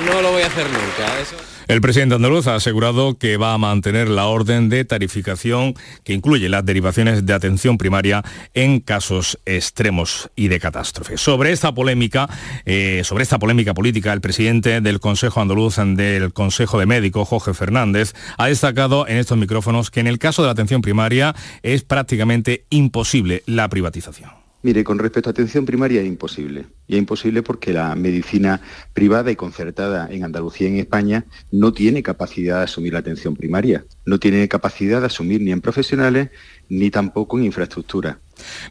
[0.08, 1.45] no lo voy a hacer nunca.
[1.68, 6.48] El presidente andaluz ha asegurado que va a mantener la orden de tarificación que incluye
[6.48, 11.18] las derivaciones de atención primaria en casos extremos y de catástrofe.
[11.18, 12.30] Sobre esta polémica,
[12.66, 17.56] eh, sobre esta polémica política, el presidente del Consejo Andaluz del Consejo de Médicos, Jorge
[17.56, 21.84] Fernández, ha destacado en estos micrófonos que en el caso de la atención primaria es
[21.84, 24.45] prácticamente imposible la privatización.
[24.66, 26.66] Mire, con respecto a atención primaria es imposible.
[26.88, 28.62] Y es imposible porque la medicina
[28.96, 33.36] privada y concertada en Andalucía y en España no tiene capacidad de asumir la atención
[33.36, 33.86] primaria.
[34.08, 36.32] No tiene capacidad de asumir ni en profesionales
[36.68, 38.18] ni tampoco en infraestructura.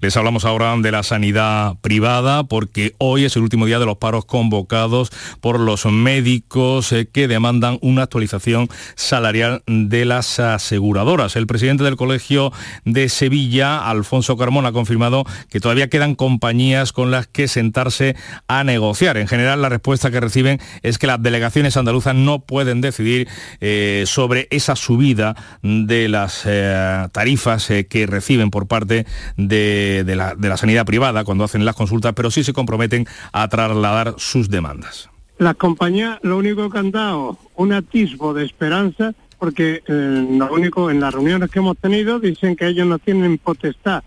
[0.01, 3.99] Les hablamos ahora de la sanidad privada porque hoy es el último día de los
[3.99, 5.11] paros convocados
[5.41, 11.37] por los médicos eh, que demandan una actualización salarial de las aseguradoras.
[11.37, 12.53] El presidente del Colegio
[12.85, 18.17] de Sevilla, Alfonso Carmona, ha confirmado que todavía quedan compañías con las que sentarse
[18.49, 19.17] a negociar.
[19.17, 23.29] En general, la respuesta que reciben es que las delegaciones andaluzas no pueden decidir
[23.61, 29.07] eh, sobre esa subida de las eh, tarifas que reciben por parte
[29.37, 34.15] de de, la, sanidad privada cuando hacen las consultas, pero sí se comprometen a trasladar
[34.19, 35.11] sus demandas.
[35.39, 40.91] Las compañías lo único que han dado un atisbo de esperanza porque eh, lo único
[40.91, 44.03] en las reuniones que hemos tenido dicen que ellos no tienen potestad.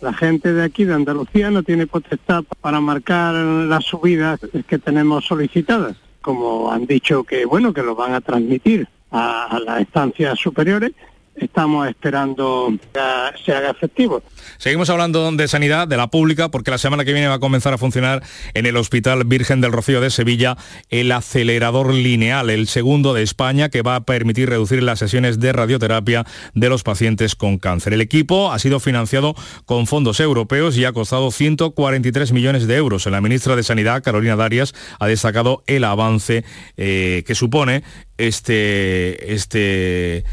[0.00, 4.38] La gente de aquí de Andalucía no tiene potestad para marcar las subidas
[4.68, 9.80] que tenemos solicitadas, como han dicho que bueno que lo van a transmitir a las
[9.80, 10.92] estancias superiores
[11.40, 13.00] estamos esperando que
[13.44, 14.22] se haga efectivo.
[14.58, 17.72] Seguimos hablando de sanidad, de la pública, porque la semana que viene va a comenzar
[17.72, 18.22] a funcionar
[18.54, 20.56] en el Hospital Virgen del Rocío de Sevilla
[20.90, 25.52] el acelerador lineal, el segundo de España, que va a permitir reducir las sesiones de
[25.52, 26.24] radioterapia
[26.54, 27.92] de los pacientes con cáncer.
[27.92, 29.34] El equipo ha sido financiado
[29.64, 33.06] con fondos europeos y ha costado 143 millones de euros.
[33.06, 36.44] La ministra de Sanidad, Carolina Darias, ha destacado el avance
[36.76, 37.82] eh, que supone
[38.16, 40.24] este, este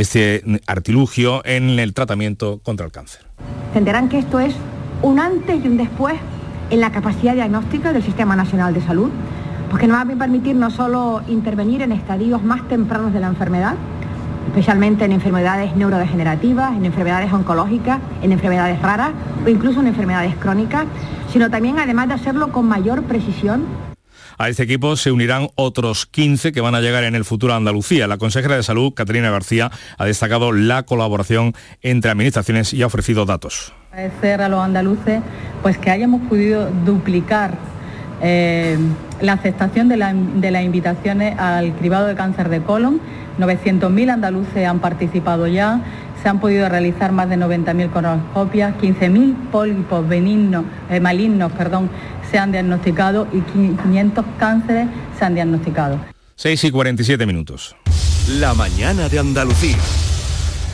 [0.00, 3.22] este artilugio en el tratamiento contra el cáncer.
[3.68, 4.54] Entenderán que esto es
[5.02, 6.14] un antes y un después
[6.70, 9.10] en la capacidad diagnóstica del Sistema Nacional de Salud,
[9.70, 13.74] porque nos va a permitir no solo intervenir en estadios más tempranos de la enfermedad,
[14.46, 19.10] especialmente en enfermedades neurodegenerativas, en enfermedades oncológicas, en enfermedades raras
[19.44, 20.86] o incluso en enfermedades crónicas,
[21.32, 23.87] sino también además de hacerlo con mayor precisión
[24.38, 27.56] a este equipo se unirán otros 15 que van a llegar en el futuro a
[27.56, 28.06] Andalucía.
[28.06, 33.24] La consejera de Salud, Caterina García, ha destacado la colaboración entre administraciones y ha ofrecido
[33.26, 33.74] datos.
[33.92, 35.20] Agradecer a los andaluces
[35.62, 37.58] pues, que hayamos podido duplicar
[38.22, 38.78] eh,
[39.20, 43.00] la aceptación de, las invitaciones al cribado de cáncer de colon.
[43.38, 45.80] 900.000 andaluces han participado ya,
[46.22, 51.90] se han podido realizar más de 90.000 colonoscopias, 15.000 pólipos benignos, eh, malignos perdón,
[52.30, 54.88] se han diagnosticado y 500 cánceres
[55.18, 55.98] se han diagnosticado.
[56.36, 57.74] 6 y 47 minutos.
[58.28, 59.76] La mañana de Andalucía.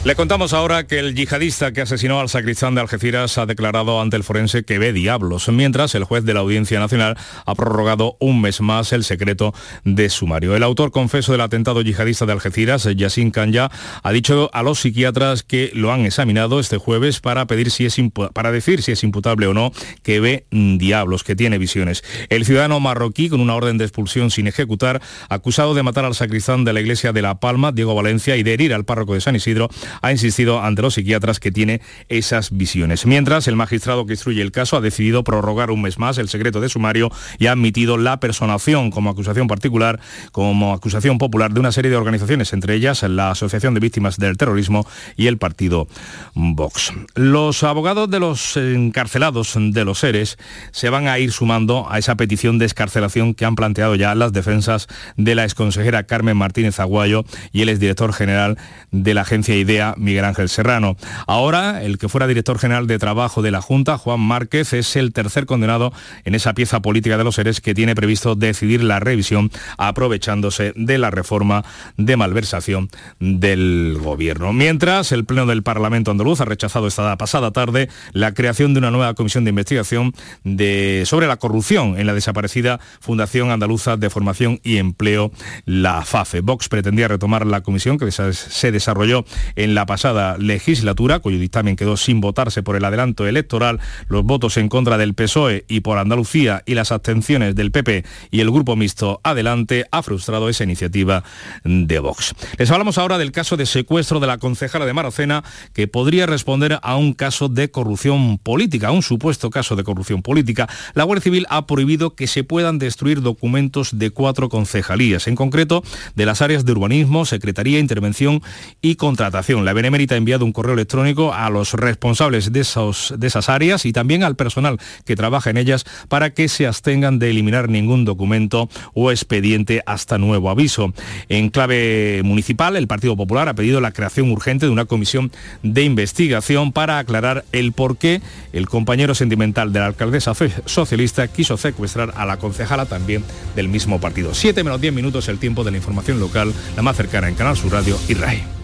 [0.04, 4.16] Le contamos ahora que el yihadista que asesinó al sacristán de Algeciras ha declarado ante
[4.16, 8.42] el forense que ve diablos, mientras el juez de la Audiencia Nacional ha prorrogado un
[8.42, 10.54] mes más el secreto de sumario.
[10.56, 13.70] El autor confeso del atentado yihadista de Algeciras, Yassin Kanya,
[14.02, 17.96] ha dicho a los psiquiatras que lo han examinado este jueves para, pedir si es
[18.34, 22.04] para decir si es imputable o no que ve diablos, que tiene visiones.
[22.28, 25.00] El ciudadano marroquí, con una orden de expulsión sin ejecutar,
[25.30, 28.52] acusado de matar al sacristán de la iglesia de La Palma, Diego Valencia, y de
[28.52, 29.70] herir al párroco de San Isidro,
[30.02, 33.06] ha insistido ante los psiquiatras que tiene esas visiones.
[33.06, 36.60] Mientras, el magistrado que instruye el caso ha decidido prorrogar un mes más el secreto
[36.60, 40.00] de sumario y ha admitido la personación como acusación particular,
[40.32, 44.36] como acusación popular de una serie de organizaciones, entre ellas la Asociación de Víctimas del
[44.36, 44.86] Terrorismo
[45.16, 45.88] y el partido
[46.34, 46.92] Vox.
[47.14, 50.38] Los abogados de los encarcelados de los seres
[50.72, 54.32] se van a ir sumando a esa petición de escarcelación que han planteado ya las
[54.32, 58.58] defensas de la exconsejera Carmen Martínez Aguayo y el exdirector general
[58.90, 60.96] de la agencia IDEA Miguel Ángel Serrano.
[61.26, 65.12] Ahora, el que fuera director general de trabajo de la Junta, Juan Márquez, es el
[65.12, 65.92] tercer condenado
[66.24, 70.98] en esa pieza política de los seres que tiene previsto decidir la revisión aprovechándose de
[70.98, 71.64] la reforma
[71.96, 72.88] de malversación
[73.20, 74.52] del gobierno.
[74.52, 78.90] Mientras, el Pleno del Parlamento andaluz ha rechazado esta pasada tarde la creación de una
[78.90, 80.12] nueva comisión de investigación
[80.44, 85.32] de, sobre la corrupción en la desaparecida Fundación Andaluza de Formación y Empleo,
[85.64, 86.40] la FAFE.
[86.40, 89.24] Vox pretendía retomar la comisión que se desarrolló
[89.56, 94.56] en la pasada legislatura, cuyo dictamen quedó sin votarse por el adelanto electoral, los votos
[94.56, 98.76] en contra del PSOE y por Andalucía y las abstenciones del PP y el grupo
[98.76, 101.24] mixto Adelante ha frustrado esa iniciativa
[101.64, 102.34] de Vox.
[102.58, 106.78] Les hablamos ahora del caso de secuestro de la concejala de Maracena que podría responder
[106.82, 110.68] a un caso de corrupción política, un supuesto caso de corrupción política.
[110.94, 115.82] La Guardia Civil ha prohibido que se puedan destruir documentos de cuatro concejalías, en concreto
[116.14, 118.42] de las áreas de urbanismo, secretaría, intervención
[118.80, 123.84] y contratación la Benemérita ha enviado un correo electrónico a los responsables de, esas áreas
[123.84, 128.04] y también al personal que trabaja en ellas para que se abstengan de eliminar ningún
[128.04, 130.92] documento o expediente hasta nuevo aviso.
[131.28, 135.30] En clave municipal, el Partido Popular ha pedido la creación urgente de una comisión
[135.62, 138.20] de investigación para aclarar el por qué
[138.52, 140.32] el compañero sentimental de la alcaldesa
[140.64, 143.22] socialista quiso secuestrar a la concejala también
[143.54, 144.34] del mismo partido.
[144.34, 147.56] 7 menos 10 minutos el tiempo de la información local, la más cercana en Canal
[147.56, 148.63] Sur Radio y RAI.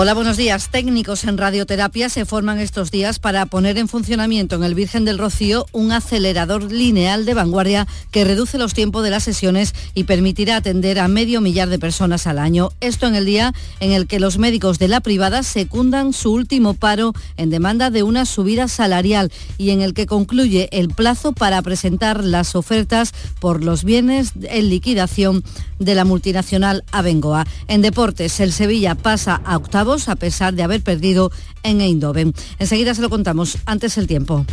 [0.00, 0.68] Hola, buenos días.
[0.68, 5.18] Técnicos en radioterapia se forman estos días para poner en funcionamiento en el Virgen del
[5.18, 10.54] Rocío un acelerador lineal de vanguardia que reduce los tiempos de las sesiones y permitirá
[10.54, 12.70] atender a medio millar de personas al año.
[12.80, 16.74] Esto en el día en el que los médicos de la privada secundan su último
[16.74, 21.60] paro en demanda de una subida salarial y en el que concluye el plazo para
[21.60, 25.42] presentar las ofertas por los bienes en liquidación
[25.80, 27.46] de la multinacional Abengoa.
[27.66, 31.32] En deportes, el Sevilla pasa a octavo a pesar de haber perdido
[31.62, 32.34] en Eindhoven.
[32.58, 34.44] Enseguida se lo contamos, antes el tiempo.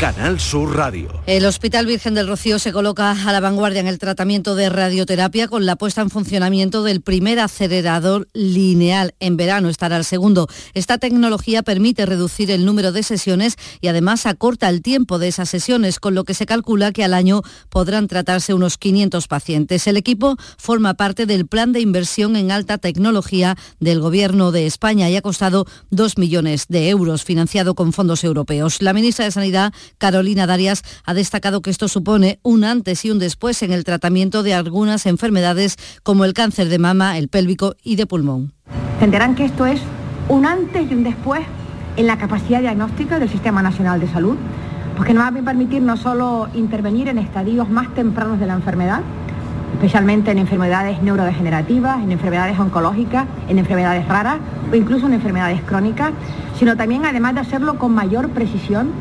[0.00, 1.12] Canal Sur Radio.
[1.26, 5.46] El Hospital Virgen del Rocío se coloca a la vanguardia en el tratamiento de radioterapia
[5.46, 9.14] con la puesta en funcionamiento del primer acelerador lineal.
[9.20, 10.48] En verano estará el segundo.
[10.72, 15.50] Esta tecnología permite reducir el número de sesiones y además acorta el tiempo de esas
[15.50, 19.86] sesiones, con lo que se calcula que al año podrán tratarse unos 500 pacientes.
[19.86, 25.10] El equipo forma parte del plan de inversión en alta tecnología del Gobierno de España
[25.10, 28.80] y ha costado 2 millones de euros, financiado con fondos europeos.
[28.80, 33.18] La ministra de Sanidad Carolina Darias ha destacado que esto supone un antes y un
[33.18, 37.96] después en el tratamiento de algunas enfermedades como el cáncer de mama, el pélvico y
[37.96, 38.52] de pulmón.
[38.94, 39.80] Entenderán que esto es
[40.28, 41.40] un antes y un después
[41.96, 44.36] en la capacidad diagnóstica del Sistema Nacional de Salud,
[44.96, 49.00] porque nos va a permitir no solo intervenir en estadios más tempranos de la enfermedad,
[49.74, 54.38] especialmente en enfermedades neurodegenerativas, en enfermedades oncológicas, en enfermedades raras
[54.70, 56.12] o incluso en enfermedades crónicas,
[56.58, 58.92] sino también además de hacerlo con mayor precisión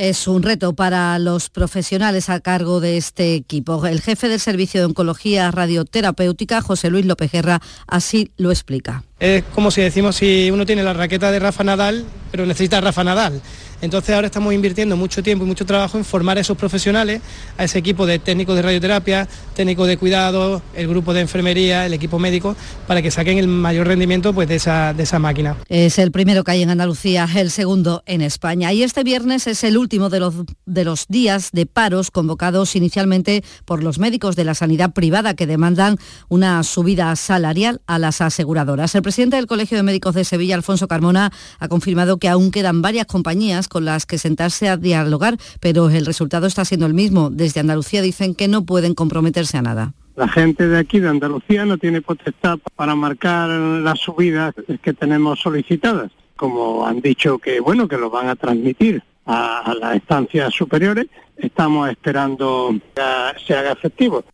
[0.00, 3.84] es un reto para los profesionales a cargo de este equipo.
[3.86, 9.04] El jefe del Servicio de Oncología Radioterapéutica, José Luis López Guerra, así lo explica.
[9.18, 13.04] Es como si decimos si uno tiene la raqueta de Rafa Nadal, pero necesita Rafa
[13.04, 13.42] Nadal.
[13.82, 17.22] Entonces ahora estamos invirtiendo mucho tiempo y mucho trabajo en formar a esos profesionales,
[17.56, 21.94] a ese equipo de técnicos de radioterapia, técnicos de cuidado, el grupo de enfermería, el
[21.94, 22.56] equipo médico,
[22.86, 25.56] para que saquen el mayor rendimiento pues, de, esa, de esa máquina.
[25.68, 28.72] Es el primero que hay en Andalucía, el segundo en España.
[28.72, 30.34] Y este viernes es el último de los,
[30.66, 35.46] de los días de paros convocados inicialmente por los médicos de la sanidad privada que
[35.46, 35.96] demandan
[36.28, 38.94] una subida salarial a las aseguradoras.
[38.94, 42.82] El presidente del Colegio de Médicos de Sevilla, Alfonso Carmona, ha confirmado que aún quedan
[42.82, 47.30] varias compañías con las que sentarse a dialogar, pero el resultado está siendo el mismo.
[47.30, 49.94] Desde Andalucía dicen que no pueden comprometerse a nada.
[50.16, 55.40] La gente de aquí, de Andalucía, no tiene potestad para marcar las subidas que tenemos
[55.40, 56.10] solicitadas.
[56.36, 61.06] Como han dicho que, bueno, que lo van a transmitir a, las estancias superiores,
[61.36, 63.02] estamos esperando que
[63.46, 64.24] se haga efectivo.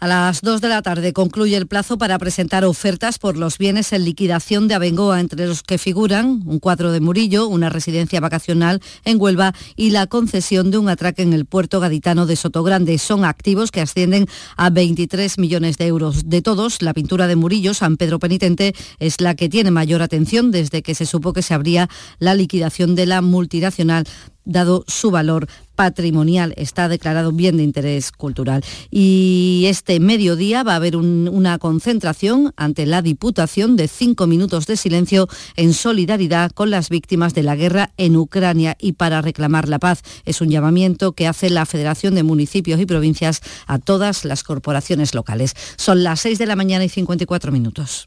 [0.00, 3.92] A las 2 de la tarde concluye el plazo para presentar ofertas por los bienes
[3.92, 8.80] en liquidación de Abengoa, entre los que figuran un cuadro de Murillo, una residencia vacacional
[9.04, 12.96] en Huelva y la concesión de un atraque en el puerto gaditano de Sotogrande.
[12.96, 14.26] Son activos que ascienden
[14.56, 16.30] a 23 millones de euros.
[16.30, 20.50] De todos, la pintura de Murillo, San Pedro Penitente, es la que tiene mayor atención
[20.50, 24.06] desde que se supo que se abría la liquidación de la multinacional
[24.44, 25.46] dado su valor
[25.80, 28.62] patrimonial, está declarado bien de interés cultural.
[28.90, 34.76] Y este mediodía va a haber una concentración ante la Diputación de cinco minutos de
[34.76, 35.26] silencio
[35.56, 40.02] en solidaridad con las víctimas de la guerra en Ucrania y para reclamar la paz.
[40.26, 45.14] Es un llamamiento que hace la Federación de Municipios y Provincias a todas las corporaciones
[45.14, 45.54] locales.
[45.78, 48.06] Son las 6 de la mañana y 54 minutos.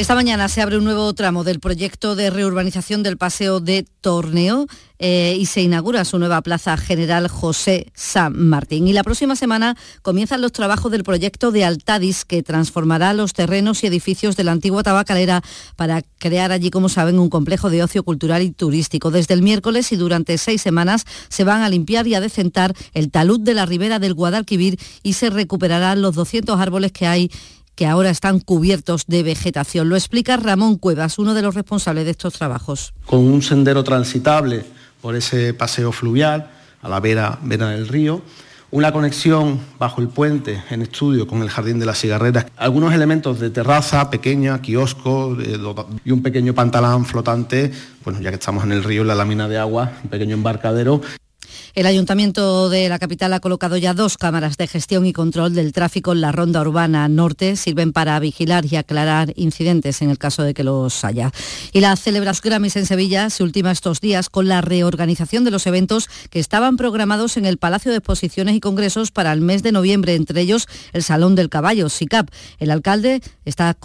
[0.00, 4.66] Esta mañana se abre un nuevo tramo del proyecto de reurbanización del Paseo de Torneo
[4.98, 8.88] eh, y se inaugura su nueva plaza general José San Martín.
[8.88, 13.84] Y la próxima semana comienzan los trabajos del proyecto de Altadis que transformará los terrenos
[13.84, 15.42] y edificios de la antigua tabacalera
[15.76, 19.10] para crear allí, como saben, un complejo de ocio cultural y turístico.
[19.10, 23.10] Desde el miércoles y durante seis semanas se van a limpiar y a decentar el
[23.10, 27.30] talud de la ribera del Guadalquivir y se recuperarán los 200 árboles que hay
[27.80, 29.88] que ahora están cubiertos de vegetación.
[29.88, 32.92] Lo explica Ramón Cuevas, uno de los responsables de estos trabajos.
[33.06, 34.66] Con un sendero transitable
[35.00, 36.50] por ese paseo fluvial
[36.82, 38.20] a la vera, del río,
[38.70, 43.40] una conexión bajo el puente en estudio con el Jardín de las Cigarreras, algunos elementos
[43.40, 45.38] de terraza pequeña, kiosco
[46.04, 47.72] y un pequeño pantalán flotante,
[48.04, 51.00] bueno, ya que estamos en el río, en la lámina de agua, un pequeño embarcadero
[51.74, 55.72] el Ayuntamiento de la capital ha colocado ya dos cámaras de gestión y control del
[55.72, 57.56] tráfico en la ronda urbana norte.
[57.56, 61.30] Sirven para vigilar y aclarar incidentes en el caso de que los haya.
[61.72, 65.66] Y la Celebras Grammys en Sevilla se ultima estos días con la reorganización de los
[65.66, 69.72] eventos que estaban programados en el Palacio de Exposiciones y Congresos para el mes de
[69.72, 72.30] noviembre, entre ellos el Salón del Caballo, SICAP.
[72.58, 73.76] El alcalde está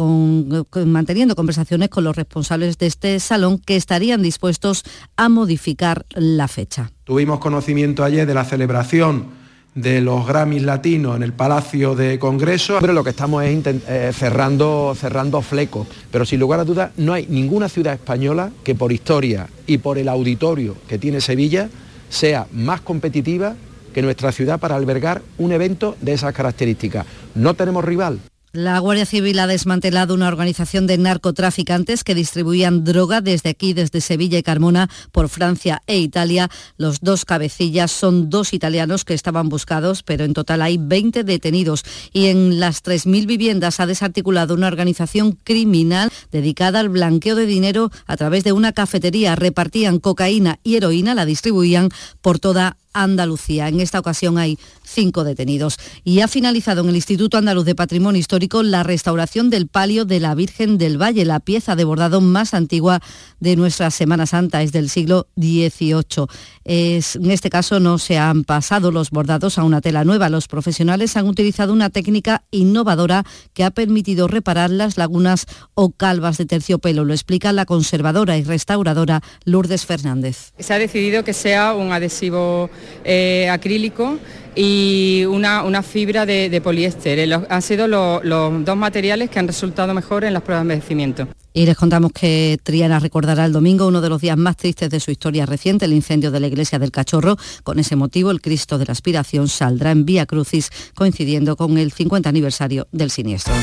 [0.85, 4.83] manteniendo conversaciones con los responsables de este salón que estarían dispuestos
[5.17, 6.91] a modificar la fecha.
[7.05, 9.27] Tuvimos conocimiento ayer de la celebración
[9.75, 12.79] de los Grammys latinos en el Palacio de Congreso.
[12.81, 17.13] Pero lo que estamos es eh, cerrando, cerrando flecos, pero sin lugar a dudas no
[17.13, 21.69] hay ninguna ciudad española que por historia y por el auditorio que tiene Sevilla
[22.09, 23.55] sea más competitiva
[23.93, 27.05] que nuestra ciudad para albergar un evento de esas características.
[27.35, 28.19] No tenemos rival.
[28.55, 33.99] La Guardia Civil ha desmantelado una organización de narcotraficantes que distribuían droga desde aquí, desde
[33.99, 36.49] Sevilla y Carmona, por Francia e Italia.
[36.77, 41.83] Los dos cabecillas son dos italianos que estaban buscados, pero en total hay 20 detenidos.
[42.13, 47.91] Y en las 3.000 viviendas ha desarticulado una organización criminal dedicada al blanqueo de dinero
[48.07, 49.35] a través de una cafetería.
[49.35, 51.89] Repartían cocaína y heroína, la distribuían
[52.21, 53.67] por toda Andalucía.
[53.67, 55.77] En esta ocasión hay cinco detenidos.
[56.03, 60.19] Y ha finalizado en el Instituto Andaluz de Patrimonio Histórico la restauración del palio de
[60.19, 63.01] la Virgen del Valle, la pieza de bordado más antigua
[63.39, 66.25] de nuestra Semana Santa, es del siglo XVIII.
[66.63, 70.29] en este caso no se han pasado los bordados a una tela nueva.
[70.29, 76.37] Los profesionales han utilizado una técnica innovadora que ha permitido reparar las lagunas o calvas
[76.37, 77.03] de terciopelo.
[77.03, 80.53] Lo explica la conservadora y restauradora Lourdes Fernández.
[80.57, 82.69] Se ha decidido que sea un adhesivo
[83.03, 84.17] eh, acrílico
[84.55, 87.19] y una, fibra de, poliéster.
[87.19, 91.27] Eh, han sido los dos materiales que han resultado mejor en las pruebas de envejecimiento.
[91.53, 94.99] Y les contamos que Triana recordará el domingo uno de los días más tristes de
[94.99, 97.37] su historia reciente, el incendio de la iglesia del Cachorro.
[97.63, 101.93] Con ese motivo, el Cristo de la Aspiración saldrá en Vía Crucis, coincidiendo con el
[101.93, 103.53] 50 aniversario del siniestro.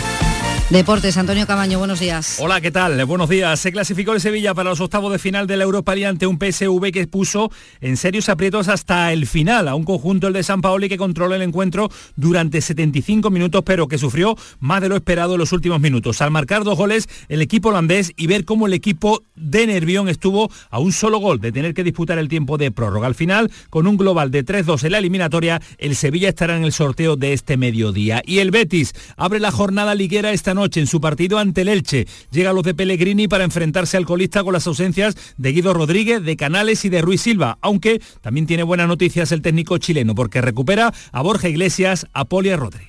[0.72, 2.38] Deportes, Antonio Camaño, buenos días.
[2.40, 3.04] Hola, ¿qué tal?
[3.04, 3.60] Buenos días.
[3.60, 6.38] Se clasificó el Sevilla para los octavos de final de la Europa League ante un
[6.38, 7.50] PSV que puso
[7.82, 11.34] en serios aprietos hasta el final a un conjunto, el de San Paoli, que controló
[11.34, 15.78] el encuentro durante 75 minutos, pero que sufrió más de lo esperado en los últimos
[15.78, 16.22] minutos.
[16.22, 20.50] Al marcar dos goles, el equipo holandés y ver cómo el equipo de Nervión estuvo
[20.70, 23.08] a un solo gol de tener que disputar el tiempo de prórroga.
[23.08, 26.72] Al final, con un global de 3-2 en la eliminatoria, el Sevilla estará en el
[26.72, 28.22] sorteo de este mediodía.
[28.24, 32.06] Y el Betis abre la jornada liguera esta noche en su partido ante el Elche.
[32.30, 36.36] Llega los de Pellegrini para enfrentarse al colista con las ausencias de Guido Rodríguez, de
[36.36, 40.92] Canales y de Ruiz Silva, aunque también tiene buenas noticias el técnico chileno porque recupera
[41.10, 42.84] a Borja Iglesias, a Poli a Rodri.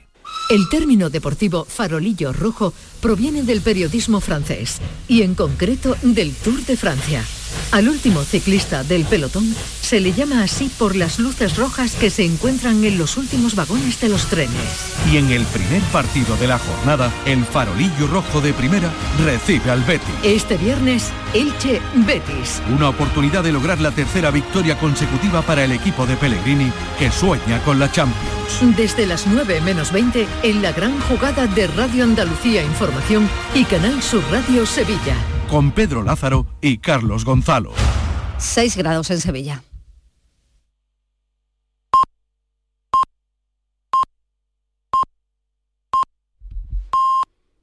[0.49, 2.73] El término deportivo farolillo rojo
[3.03, 4.79] proviene del periodismo francés
[5.09, 7.21] y en concreto del Tour de Francia.
[7.71, 12.23] Al último ciclista del pelotón se le llama así por las luces rojas que se
[12.23, 14.93] encuentran en los últimos vagones de los trenes.
[15.11, 18.91] Y en el primer partido de la jornada, el farolillo rojo de primera
[19.23, 20.09] recibe al Betis.
[20.23, 22.61] Este viernes, Elche Betis.
[22.75, 27.61] Una oportunidad de lograr la tercera victoria consecutiva para el equipo de Pellegrini que sueña
[27.63, 28.77] con la Champions.
[28.77, 32.63] Desde las 9 menos 20 en la gran jugada de Radio Andalucía
[32.93, 35.15] Información y Canal Sur Radio Sevilla
[35.49, 37.71] con Pedro Lázaro y Carlos Gonzalo.
[38.37, 39.63] 6 grados en Sevilla.